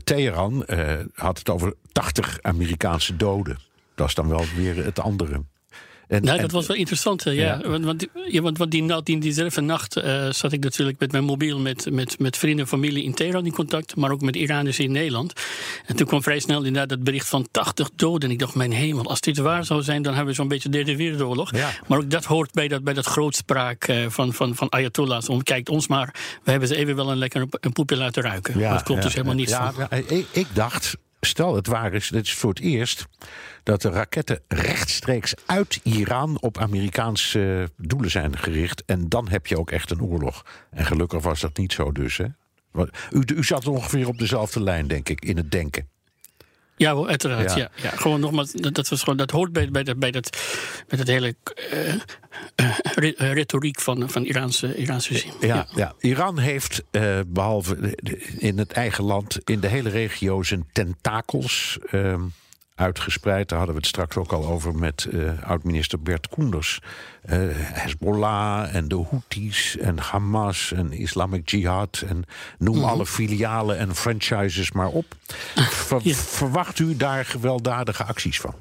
[0.04, 3.60] Teheran uh, had het over 80 Amerikaanse doden.
[3.95, 5.43] Dat is dan wel weer het andere.
[6.13, 7.23] En, nou, dat was wel interessant.
[7.23, 7.32] Ja.
[7.32, 7.60] ja.
[7.63, 11.23] Want, want, ja, want, want die, die, diezelfde nacht uh, zat ik natuurlijk met mijn
[11.23, 14.79] mobiel met, met, met vrienden en familie in Teheran in contact, maar ook met Iraniërs
[14.79, 15.33] in Nederland.
[15.85, 18.29] En toen kwam vrij snel inderdaad dat bericht van 80 doden.
[18.29, 20.69] En ik dacht, mijn hemel, als dit waar zou zijn, dan hebben we zo'n beetje
[20.69, 21.56] de derde wereldoorlog.
[21.56, 21.69] Ja.
[21.88, 25.29] Maar ook dat hoort bij dat, bij dat grootspraak uh, van, van, van Ayatollahs.
[25.29, 28.60] Om, kijkt ons maar, we hebben ze even wel een lekker een poepje laten ruiken.
[28.60, 29.73] Ja, dat klopt dus helemaal niet ja,
[30.31, 33.08] ik dacht, stel het waar is, dit is voor het eerst
[33.63, 38.84] dat de raketten rechtstreeks uit Iran op Amerikaanse doelen zijn gericht.
[38.86, 40.46] En dan heb je ook echt een oorlog.
[40.71, 42.17] En gelukkig was dat niet zo dus.
[42.17, 42.26] Hè?
[43.12, 45.88] U, u zat ongeveer op dezelfde lijn, denk ik, in het denken.
[46.76, 47.56] Ja, uiteraard.
[47.56, 47.69] Ja.
[47.82, 50.38] Ja, Gewoon nogmaals, dat, was gewoon, dat hoort bij, bij, dat, bij dat,
[50.88, 51.36] bij dat hele
[51.74, 51.94] uh,
[52.96, 55.34] uh, retoriek van, van Iraanse, Iraanse regime.
[55.40, 55.94] Ja, ja.
[56.00, 57.98] Iran heeft, uh, behalve
[58.38, 61.78] in het eigen land, in de hele regio zijn tentakels.
[61.92, 62.21] Ehm,
[62.76, 63.50] uitgespreid.
[63.50, 66.80] Daar hadden we het straks ook al over met uh, oud-minister Bert Koenders.
[67.30, 72.04] Uh, Hezbollah en de Houthis en Hamas en Islamic Jihad...
[72.08, 72.26] en
[72.58, 72.84] noem mm.
[72.84, 75.15] alle filialen en franchises maar op.
[75.56, 76.13] Ver, ja.
[76.13, 78.56] Verwacht u daar gewelddadige acties van?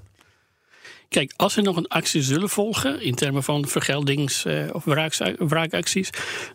[1.12, 4.84] Kijk, als er nog een actie zullen volgen in termen van vergeldings- uh, of
[5.38, 6.10] wraakacties,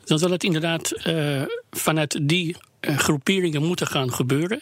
[0.05, 1.41] dan zal het inderdaad uh,
[1.72, 4.60] vanuit die uh, groeperingen moeten gaan gebeuren.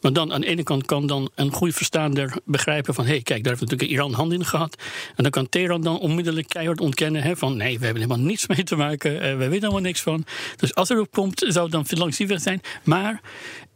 [0.00, 3.04] Want dan aan de ene kant kan dan een goede verstaander begrijpen van...
[3.04, 4.82] hé, hey, kijk, daar heeft natuurlijk Iran hand in gehad.
[5.16, 7.22] En dan kan Teheran dan onmiddellijk keihard ontkennen...
[7.22, 10.24] Hè, van nee, we hebben helemaal niets mee te maken, we weten helemaal niks van.
[10.56, 12.60] Dus als er op komt, zou het dan langs die zijn.
[12.84, 13.20] Maar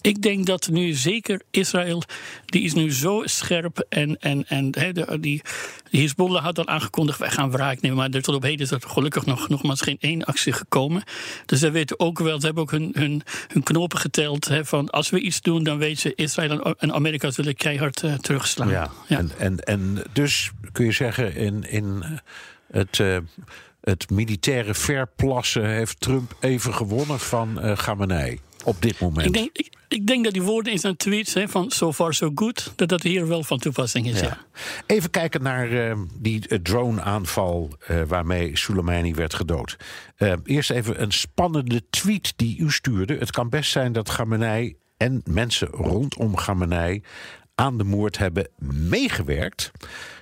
[0.07, 2.03] ik denk dat nu zeker Israël,
[2.45, 3.87] die is nu zo scherp.
[3.89, 5.43] En, en, en he, de, die,
[5.91, 7.99] die Hezbollah had al aangekondigd, wij gaan wraak nemen.
[7.99, 11.03] Maar tot op heden is er gelukkig nog nogmaals geen één actie gekomen.
[11.47, 14.49] Dus zij weten ook wel, ze hebben ook hun, hun, hun knopen geteld.
[14.49, 18.15] He, van als we iets doen, dan weten ze, Israël en Amerika zullen keihard uh,
[18.15, 18.69] terugslaan.
[18.69, 19.19] Ja, ja.
[19.19, 22.05] En, en, en dus kun je zeggen, in, in
[22.71, 22.99] het...
[22.99, 23.17] Uh,
[23.81, 29.27] het militaire verplassen heeft Trump even gewonnen van uh, Gamenei op dit moment.
[29.27, 32.15] Ik denk, ik, ik denk dat die woorden in zijn tweets hè, van so far
[32.15, 34.21] so good, dat dat hier wel van toepassing is.
[34.21, 34.39] Ja.
[34.87, 39.77] Even kijken naar uh, die uh, drone-aanval uh, waarmee Soleimani werd gedood.
[40.45, 43.17] eerst even een spannende tweet die u stuurde.
[43.17, 47.03] Het kan best zijn dat Gamenei en mensen rondom Gamenei
[47.55, 48.49] aan de moord hebben
[48.89, 49.71] meegewerkt.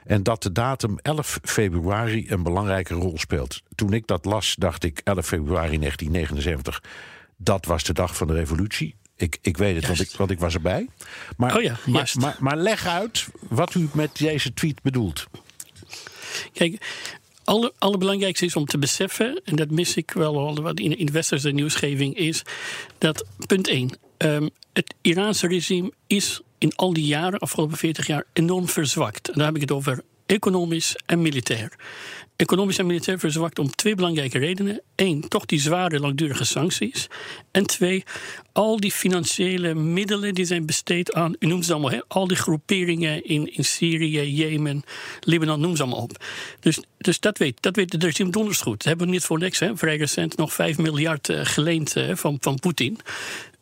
[0.05, 3.63] En dat de datum 11 februari een belangrijke rol speelt.
[3.75, 6.83] Toen ik dat las, dacht ik 11 februari 1979
[7.37, 8.95] dat was de dag van de revolutie.
[9.17, 10.89] Ik, ik weet het, want ik, want ik was erbij.
[11.37, 15.27] Maar, oh ja, maar, maar, maar leg uit wat u met deze tweet bedoelt.
[16.53, 16.87] Kijk,
[17.45, 21.13] alle, allerbelangrijkste is om te beseffen, en dat mis ik wel wat in, in de
[21.13, 22.43] westerse nieuwsgeving, is
[22.99, 23.83] dat punt 1.
[23.83, 29.29] Um, ehm, het Iraanse regime is in al die jaren, afgelopen 40 jaar, enorm verzwakt.
[29.29, 31.73] En daar heb ik het over economisch en militair.
[32.37, 34.83] Economisch en militair verzwakt om twee belangrijke redenen.
[34.97, 37.09] Eén, toch die zware, langdurige sancties.
[37.51, 38.05] En twee,
[38.53, 43.25] al die financiële middelen die zijn besteed aan, u noemt ze allemaal, al die groeperingen
[43.25, 44.83] in, in Syrië, Jemen,
[45.21, 46.25] Libanon, noem ze allemaal op.
[46.61, 48.83] Dus, dus dat weet, dat weet de regime donders goed.
[48.83, 52.37] Ze hebben niet voor niks, hè, vrij recent nog 5 miljard uh, geleend uh, van,
[52.41, 52.99] van Poetin.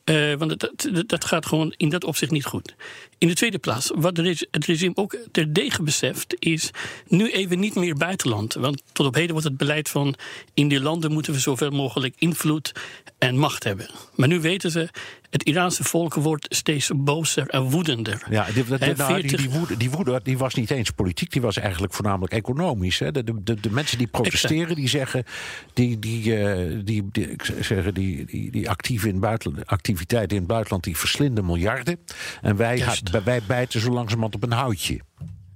[0.04, 2.74] Uh, want dat, dat, gaat gewoon in dat opzicht niet goed.
[3.22, 4.16] In de tweede plaats, wat
[4.50, 6.70] het regime ook terdege beseft, is
[7.06, 8.54] nu even niet meer buitenland.
[8.54, 10.14] Want tot op heden wordt het beleid van
[10.54, 12.72] in die landen moeten we zoveel mogelijk invloed
[13.18, 13.90] en macht hebben.
[14.14, 14.88] Maar nu weten ze,
[15.32, 18.26] het Iraanse volk wordt steeds bozer en woedender.
[18.30, 18.64] Ja, die,
[18.96, 22.32] nou, die, die, woede, die woede die was niet eens politiek, die was eigenlijk voornamelijk
[22.32, 22.98] economisch.
[22.98, 23.12] Hè.
[23.12, 25.24] De, de, de, mensen die protesteren, die zeggen,
[25.72, 30.46] die, die, uh, die, die, zeggen die, die, die actieve in buitenland, activiteiten in het
[30.46, 31.98] buitenland, die verslinden miljarden.
[32.42, 32.84] En wij,
[33.24, 35.00] wij bijten zo langzamerhand op een houtje.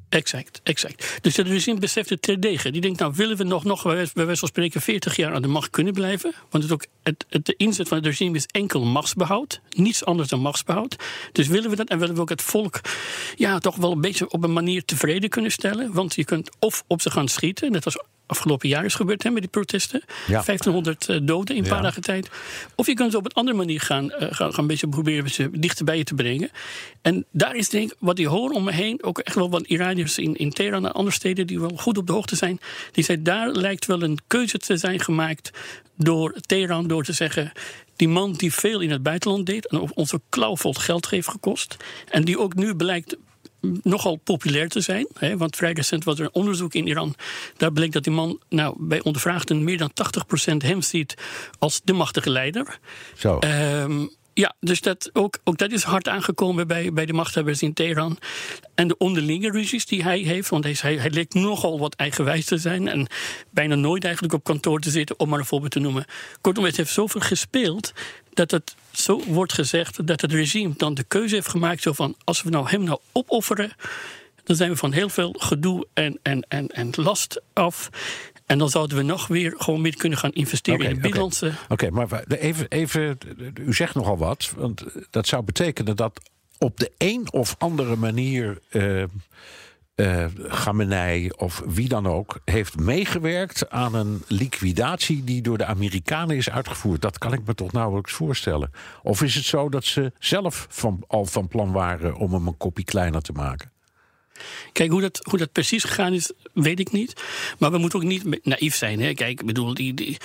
[0.08, 1.18] Exact, exact.
[1.20, 2.70] Dus het regime beseft het terdege.
[2.70, 5.48] Die denkt, nou willen we nog, nog bij wijze van spreken 40 jaar aan de
[5.48, 6.34] macht kunnen blijven?
[6.50, 9.60] Want het ook, het, de inzet van het regime is enkel machtsbehoud.
[9.70, 10.96] Niets anders dan machtsbehoud.
[11.32, 12.80] Dus willen we dat en willen we ook het volk
[13.36, 15.92] ja, toch wel een beetje op een manier tevreden kunnen stellen?
[15.92, 19.30] Want je kunt of op ze gaan schieten, net als afgelopen jaar is gebeurd hè,
[19.30, 20.02] met die protesten.
[20.26, 22.30] 1500 uh, doden in een paar dagen tijd.
[22.74, 25.30] Of je kunt ze op een andere manier gaan, uh, gaan, gaan een beetje proberen
[25.30, 26.50] ze dichter bij je te brengen.
[27.02, 29.66] En daar is denk ik, wat die horen om me heen, ook echt wel wat
[29.66, 32.60] Iraniërs in, in Teheran en andere steden die wel goed op de hoogte zijn.
[32.92, 35.50] Die zei, daar lijkt wel een keuze te zijn gemaakt
[35.96, 37.52] door Teheran door te zeggen.
[37.96, 41.76] Die man die veel in het buitenland deed en ons ook klauwvol geld heeft gekost.
[42.08, 43.16] En die ook nu blijkt
[43.60, 45.06] nogal populair te zijn.
[45.18, 47.14] Hè, want vrij recent was er een onderzoek in Iran.
[47.56, 49.90] Daar bleek dat die man nou, bij ondervraagden meer dan
[50.52, 51.14] 80% hem ziet
[51.58, 52.78] als de machtige leider.
[53.16, 53.38] Zo.
[53.40, 57.72] Um, ja, dus dat, ook, ook dat is hard aangekomen bij, bij de machthebbers in
[57.72, 58.18] Teheran.
[58.74, 62.58] En de onderlinge ruzies die hij heeft, want hij, hij leek nogal wat eigenwijs te
[62.58, 62.88] zijn.
[62.88, 63.06] En
[63.50, 66.04] bijna nooit eigenlijk op kantoor te zitten, om maar een voorbeeld te noemen.
[66.40, 67.92] Kortom, het heeft zoveel gespeeld
[68.36, 72.16] dat het zo wordt gezegd dat het regime dan de keuze heeft gemaakt: zo van
[72.24, 73.72] als we nou hem nou opofferen,
[74.44, 77.90] dan zijn we van heel veel gedoe en, en, en, en last af.
[78.46, 81.52] En dan zouden we nog weer gewoon meer kunnen gaan investeren in de binnenlandse.
[81.68, 83.18] Oké, maar even, even,
[83.60, 84.52] u zegt nogal wat.
[84.56, 88.58] Want dat zou betekenen dat op de een of andere manier.
[88.70, 89.04] Uh,
[89.96, 96.36] uh, Gamenei of wie dan ook heeft meegewerkt aan een liquidatie die door de Amerikanen
[96.36, 97.00] is uitgevoerd.
[97.00, 98.70] Dat kan ik me toch nauwelijks voorstellen.
[99.02, 102.56] Of is het zo dat ze zelf van, al van plan waren om hem een
[102.56, 103.75] kopje kleiner te maken?
[104.72, 107.22] Kijk, hoe dat, hoe dat precies gegaan is, weet ik niet.
[107.58, 109.00] Maar we moeten ook niet naïef zijn.
[109.00, 109.14] Hè?
[109.14, 110.18] Kijk, ik bedoel, die, die,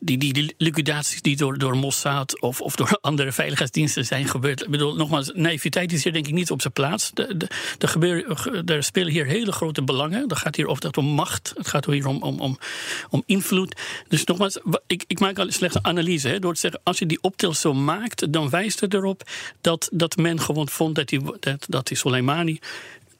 [0.00, 4.62] die, die liquidaties die door, door Mossad of, of door andere veiligheidsdiensten zijn gebeurd.
[4.62, 7.10] Ik bedoel, nogmaals, naïviteit is hier denk ik niet op zijn plaats.
[7.14, 7.48] De, de,
[7.78, 7.86] de
[8.66, 10.22] er spelen hier hele grote belangen.
[10.22, 12.58] Het gaat hier of dat om macht, het gaat hier om, om, om,
[13.10, 13.80] om invloed.
[14.08, 16.28] Dus nogmaals, ik, ik maak al slechts een analyse.
[16.28, 19.22] Hè, door te zeggen, als je die optel zo maakt, dan wijst het erop
[19.60, 22.58] dat, dat men gewoon vond dat die, dat, dat die Soleimani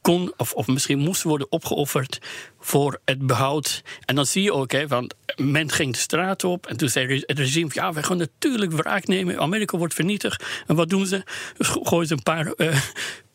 [0.07, 2.19] kon of, of misschien moest worden opgeofferd
[2.61, 3.83] voor het behoud.
[4.05, 7.23] En dan zie je ook, hè, want men ging de straat op en toen zei
[7.27, 9.39] het regime: ja, wij gaan natuurlijk wraak nemen.
[9.39, 10.45] Amerika wordt vernietigd.
[10.67, 11.23] En wat doen ze?
[11.59, 12.53] Gooien ze een paar.
[12.57, 12.77] Uh,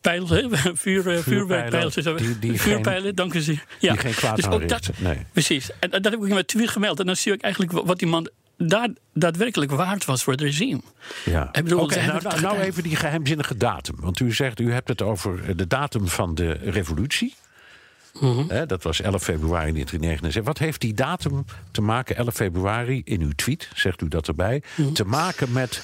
[0.01, 0.51] pijlen,
[0.83, 2.17] vuur, vuurwerkpijlen.
[2.17, 3.65] Die, die vuurpijlen, dank u zeer.
[3.79, 3.91] Ja.
[3.91, 5.25] Die geen kwaad dus ook dat, nee.
[5.31, 5.69] Precies.
[5.79, 6.99] En dat heb ik mijn tweet gemeld.
[6.99, 8.29] En dan zie ik eigenlijk wat die man
[8.67, 10.81] daar daadwerkelijk waard was voor het regime.
[11.25, 11.49] Ja.
[11.51, 13.95] Bedoel, okay, nou, nou, nou, even die geheimzinnige datum.
[13.99, 17.35] Want u zegt, u hebt het over de datum van de revolutie.
[18.19, 20.43] Mm dat was 11 februari 1979.
[20.43, 24.63] Wat heeft die datum te maken, 11 februari, in uw tweet, zegt u dat erbij,
[24.75, 24.93] mhm.
[24.93, 25.83] te maken met,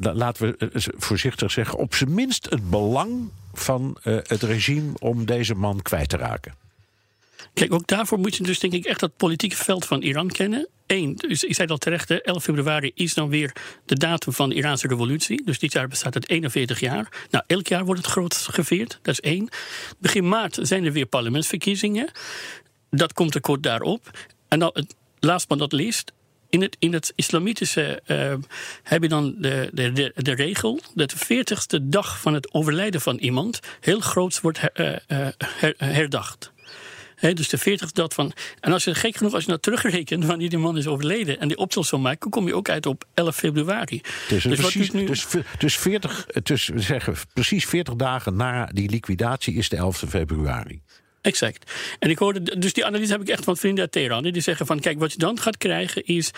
[0.00, 5.24] laten we eh, voorzichtig zeggen, op zijn minst het belang van uh, het regime om
[5.24, 6.63] deze man kwijt te raken?
[7.52, 10.68] Kijk, ook daarvoor moet je dus denk ik echt dat politieke veld van Iran kennen.
[10.86, 13.52] Eén, dus ik zei al terecht, 11 februari is dan weer
[13.84, 15.44] de datum van de Iraanse revolutie.
[15.44, 17.26] Dus dit jaar bestaat het 41 jaar.
[17.30, 19.48] Nou, elk jaar wordt het groot gevierd, dat is één.
[19.98, 22.10] Begin maart zijn er weer parlementsverkiezingen.
[22.90, 24.10] Dat komt er kort daarop.
[24.48, 26.12] En dan, het, last but not least,
[26.50, 28.34] in het, in het islamitische uh,
[28.82, 33.16] heb je dan de, de, de, regel dat de veertigste dag van het overlijden van
[33.16, 36.52] iemand heel groots wordt uh, her, herdacht
[37.20, 38.32] dus de 40 dat van.
[38.60, 41.48] En als je gek genoeg, als je nou terugrekent wanneer die man is overleden en
[41.48, 44.00] die optel zou maken, kom je ook uit op 11 februari.
[44.28, 45.04] Dus, dus, precies, nu...
[45.06, 45.26] dus,
[45.58, 50.80] dus, 40, dus zeggen, precies 40 dagen na die liquidatie is de 11 februari.
[51.20, 51.72] Exact.
[51.98, 54.22] En ik hoorde, dus die analyse heb ik echt van vrienden uit Teheran.
[54.22, 56.30] Die zeggen van, kijk, wat je dan gaat krijgen is...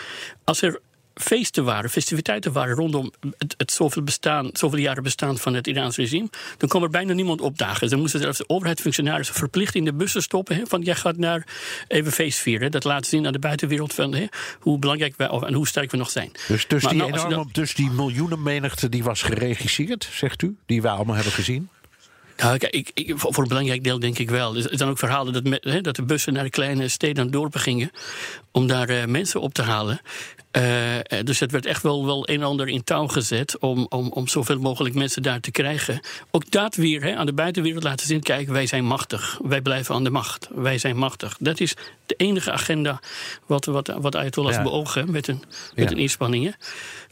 [0.44, 0.80] als er
[1.20, 5.96] feesten waren, festiviteiten waren rondom het, het zoveel, bestaan, zoveel jaren bestaan van het Iraans
[5.96, 7.88] regime, dan kwam er bijna niemand opdagen.
[7.88, 10.66] Ze moesten zelfs de overheidsfunctionarissen verplicht in de bussen stoppen.
[10.66, 11.46] Van jij gaat naar
[11.88, 12.70] even feest vieren.
[12.70, 14.28] Dat laat zien aan de buitenwereld van
[14.60, 16.30] hoe belangrijk wij en hoe sterk we nog zijn.
[16.48, 20.90] Dus, dus, die, nou, enorme, dus die miljoenenmenigte die was geregisseerd, zegt u, die wij
[20.92, 21.68] allemaal hebben gezien?
[22.36, 24.56] Nou, kijk, ik, voor een belangrijk deel denk ik wel.
[24.56, 27.90] Er zijn ook verhalen dat, dat de bussen naar de kleine steden en dorpen gingen
[28.50, 30.00] om daar uh, mensen op te halen.
[30.56, 34.08] Uh, dus het werd echt wel, wel een en ander in touw gezet om, om,
[34.08, 36.00] om zoveel mogelijk mensen daar te krijgen.
[36.30, 39.38] Ook dat weer hè, aan de buitenwereld laten zien: kijk, wij zijn machtig.
[39.42, 40.48] Wij blijven aan de macht.
[40.54, 41.36] Wij zijn machtig.
[41.40, 41.74] Dat is
[42.06, 43.00] de enige agenda
[43.46, 44.62] wat, wat, wat Ayatollahs ja.
[44.62, 45.42] beogen met hun,
[45.74, 45.84] met ja.
[45.84, 46.56] hun inspanningen.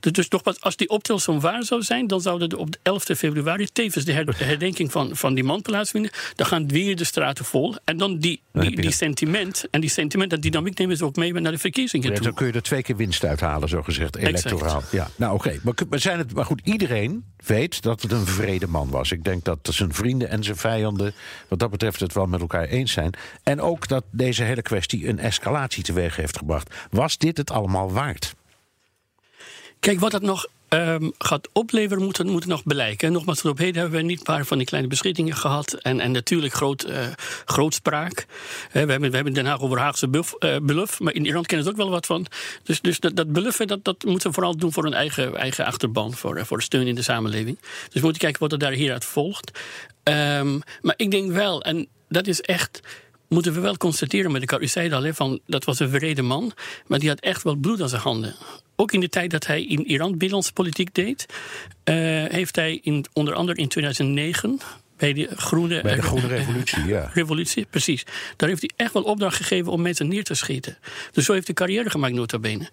[0.00, 3.02] Dus, dus nogmaals, als die optelsom waar zou zijn, dan zouden er op de 11
[3.02, 6.10] februari tevens de, herdenking van, van die man plaatsvinden.
[6.34, 7.74] Dan gaan weer de straten vol.
[7.84, 11.32] En dan die, die, die sentiment en die sentiment en dynamiek nemen ze ook mee
[11.32, 12.24] naar de verkiezingen ja, toe.
[12.24, 14.82] Dan kun je er twee keer winst uithalen, zo gezegd, electoraal.
[14.90, 15.58] Ja, nou oké.
[15.62, 19.12] Maar, maar, zijn het, maar goed, iedereen weet dat het een vrede man was.
[19.12, 21.14] Ik denk dat zijn vrienden en zijn vijanden,
[21.48, 23.12] wat dat betreft, het wel met elkaar eens zijn.
[23.42, 26.74] En ook dat deze hele kwestie een escalatie teweeg heeft gebracht.
[26.90, 28.34] Was dit het allemaal waard?
[29.80, 33.12] Kijk, wat het nog ehm, gaat opleveren, moeten we nog blijken.
[33.12, 35.72] Nogmaals, tot op heden hebben we niet een paar van die kleine beschietingen gehad.
[35.72, 36.98] En, en natuurlijk groot, uh,
[37.44, 38.26] grootspraak.
[38.72, 41.66] we, hebben, we hebben Den Haag over Haagse bluff, uh, bluff, maar in Iran kennen
[41.66, 42.26] ze ook wel wat van.
[42.62, 45.64] Dus, dus dat, dat bluffen, dat, dat moeten we vooral doen voor hun eigen, eigen
[45.64, 47.58] achterban, voor, voor steun in de samenleving.
[47.60, 49.58] Dus we moeten kijken wat er daar hieruit volgt.
[50.02, 52.80] Um, maar ik denk wel, en dat is echt
[53.34, 54.62] moeten we wel constateren met elkaar.
[54.62, 56.52] U zei al, hè, van, dat was een vrede man,
[56.86, 58.34] maar die had echt wel bloed aan zijn handen.
[58.76, 61.26] Ook in de tijd dat hij in Iran binnenlandse politiek deed,
[61.84, 64.58] uh, heeft hij in, onder andere in 2009
[64.96, 67.10] bij de groene, bij de groene revolutie, ja.
[67.12, 68.06] Revolutie, precies.
[68.36, 70.78] Daar heeft hij echt wel opdracht gegeven om mensen neer te schieten.
[71.12, 72.68] Dus zo heeft hij carrière gemaakt, nota bene.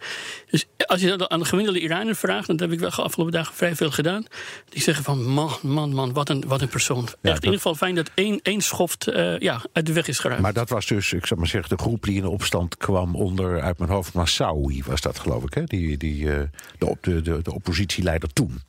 [0.49, 2.49] Dus als je dat aan de gemiddelde Iraner vraagt...
[2.49, 4.25] en dat heb ik wel de afgelopen dagen vrij veel gedaan...
[4.69, 7.03] die zeggen van, man, man, man, wat een, wat een persoon.
[7.03, 10.19] echt in ieder geval fijn dat één, één schoft uh, ja, uit de weg is
[10.19, 10.41] geruimd.
[10.41, 13.15] Maar dat was dus, ik zou maar zeggen, de groep die in opstand kwam...
[13.15, 15.63] onder, uit mijn hoofd, Massaoui was dat, geloof ik, hè?
[15.63, 16.39] Die, die, uh,
[16.77, 18.61] de, de, de, de oppositieleider toen.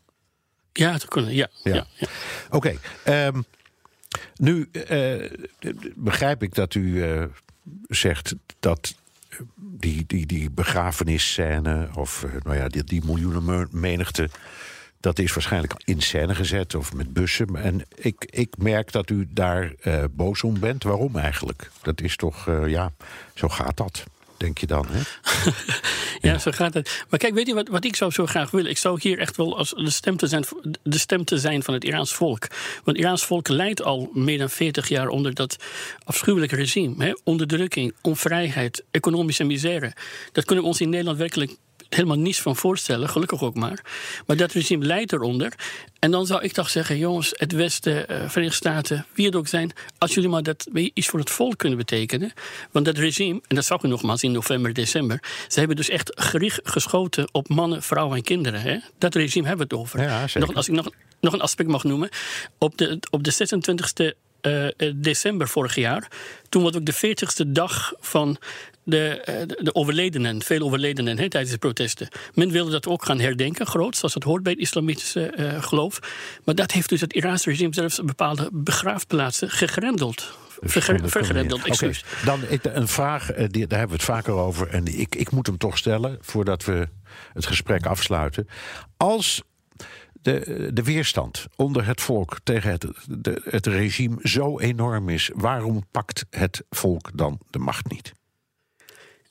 [0.72, 1.48] Ja, dat kunnen, ja.
[1.62, 1.74] ja.
[1.74, 2.06] ja, ja.
[2.50, 3.44] Oké, okay, um,
[4.36, 5.30] nu uh,
[5.94, 7.24] begrijp ik dat u uh,
[7.88, 8.94] zegt dat
[9.56, 11.88] die, die, die begrafenisscène...
[11.94, 14.28] of nou ja, die, die miljoenen menigte...
[15.00, 17.56] dat is waarschijnlijk in scène gezet of met bussen.
[17.56, 19.72] En ik, ik merk dat u daar
[20.10, 20.82] boos om bent.
[20.82, 21.70] Waarom eigenlijk?
[21.82, 22.92] Dat is toch, ja,
[23.34, 24.04] zo gaat dat
[24.42, 24.86] denk je dan.
[24.90, 25.00] Hè?
[26.28, 27.04] ja, zo gaat het.
[27.08, 28.70] Maar kijk, weet je wat, wat ik zou zo graag willen?
[28.70, 30.44] Ik zou hier echt wel als de stem te zijn,
[30.82, 32.46] de stem te zijn van het Iraans volk.
[32.74, 35.56] Want het Iraans volk leidt al meer dan 40 jaar onder dat
[36.04, 37.04] afschuwelijke regime.
[37.04, 37.12] Hè?
[37.24, 39.92] Onderdrukking, onvrijheid, economische misère.
[40.32, 41.56] Dat kunnen we ons in Nederland werkelijk
[41.94, 43.84] helemaal niets van voorstellen, gelukkig ook maar.
[44.26, 45.52] Maar dat regime leidt eronder.
[45.98, 49.46] En dan zou ik toch zeggen, jongens, het Westen, uh, Verenigde Staten, wie het ook
[49.46, 52.32] zijn, als jullie maar dat iets voor het volk kunnen betekenen.
[52.70, 56.12] Want dat regime, en dat zag u nogmaals in november, december, ze hebben dus echt
[56.14, 58.60] gericht geschoten op mannen, vrouwen en kinderen.
[58.60, 58.78] Hè?
[58.98, 60.00] Dat regime hebben we het over.
[60.00, 60.90] Ja, nog, als ik nog,
[61.20, 62.08] nog een aspect mag noemen,
[62.58, 66.08] op de, op de 26e uh, december vorig jaar.
[66.48, 68.38] Toen was ook de 40ste dag van
[68.84, 72.08] de, uh, de overledenen, veel overledenen tijdens de protesten.
[72.34, 75.98] Men wilde dat ook gaan herdenken, groot, zoals het hoort bij het islamitische uh, geloof.
[76.44, 80.40] Maar dat heeft dus het Iraanse regime zelfs bepaalde begraafplaatsen gegrendeld.
[80.64, 82.04] Verger, vergrendeld, excuus.
[82.22, 82.24] Okay.
[82.60, 84.68] Dan een vraag, die, daar hebben we het vaker over.
[84.68, 86.88] En ik, ik moet hem toch stellen voordat we
[87.32, 88.48] het gesprek afsluiten.
[88.96, 89.42] Als
[90.22, 95.86] de, de weerstand onder het volk tegen het, de, het regime zo enorm is, waarom
[95.90, 98.12] pakt het volk dan de macht niet?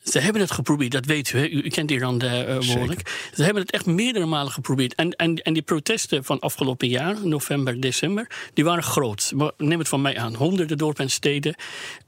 [0.04, 1.38] Ze hebben het geprobeerd, dat weet u.
[1.38, 1.48] Hè?
[1.48, 3.30] U, kent Iran uh, behoorlijk.
[3.34, 4.96] Ze hebben het echt meerdere malen geprobeerd.
[4.96, 9.32] En, en, en die protesten van afgelopen jaar, november, december, die waren groot.
[9.36, 10.36] Maar neem het van mij aan.
[10.36, 11.56] Honderden dorpen en steden.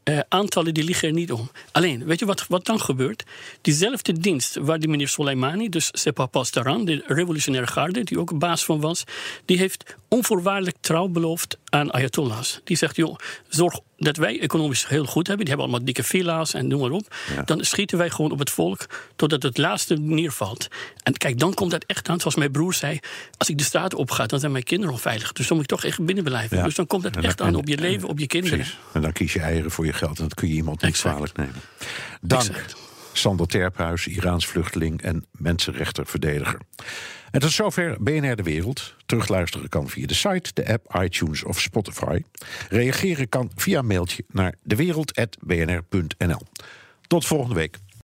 [0.09, 1.51] Uh, aantallen die liggen er niet om.
[1.71, 3.23] Alleen, weet je wat, wat dan gebeurt?
[3.61, 8.65] Diezelfde dienst waar die meneer Soleimani, dus Sepa Pastaran, de revolutionaire garde, die ook baas
[8.65, 9.03] van was,
[9.45, 12.61] die heeft onvoorwaardelijk trouw beloofd aan Ayatollahs.
[12.63, 13.15] Die zegt, joh,
[13.47, 15.45] zorg dat wij economisch heel goed hebben.
[15.45, 17.15] Die hebben allemaal dikke villa's en noem maar op.
[17.35, 17.41] Ja.
[17.41, 18.85] Dan schieten wij gewoon op het volk
[19.15, 20.67] totdat het laatste neervalt.
[21.03, 22.19] En kijk, dan komt dat echt aan.
[22.19, 22.99] Zoals mijn broer zei,
[23.37, 25.31] als ik de straat op ga, dan zijn mijn kinderen onveilig.
[25.31, 26.57] Dus dan moet ik toch echt binnen blijven.
[26.57, 26.63] Ja.
[26.63, 28.57] Dus dan komt het echt aan op je leven, op je kinderen.
[28.57, 28.77] Precies.
[28.93, 31.37] En dan kies je eieren voor je geld en dat kun je iemand niet kwalijk
[31.37, 31.61] nemen.
[32.21, 32.41] Dank.
[32.41, 32.75] Exact.
[33.13, 36.59] Sander Terphuis, Iraans vluchteling en mensenrechterverdediger.
[37.31, 38.95] En tot zover BNR De Wereld.
[39.05, 42.23] Terugluisteren kan via de site, de app, iTunes of Spotify.
[42.69, 46.41] Reageren kan via mailtje naar dewereld.bnr.nl.
[47.07, 47.77] Tot volgende week.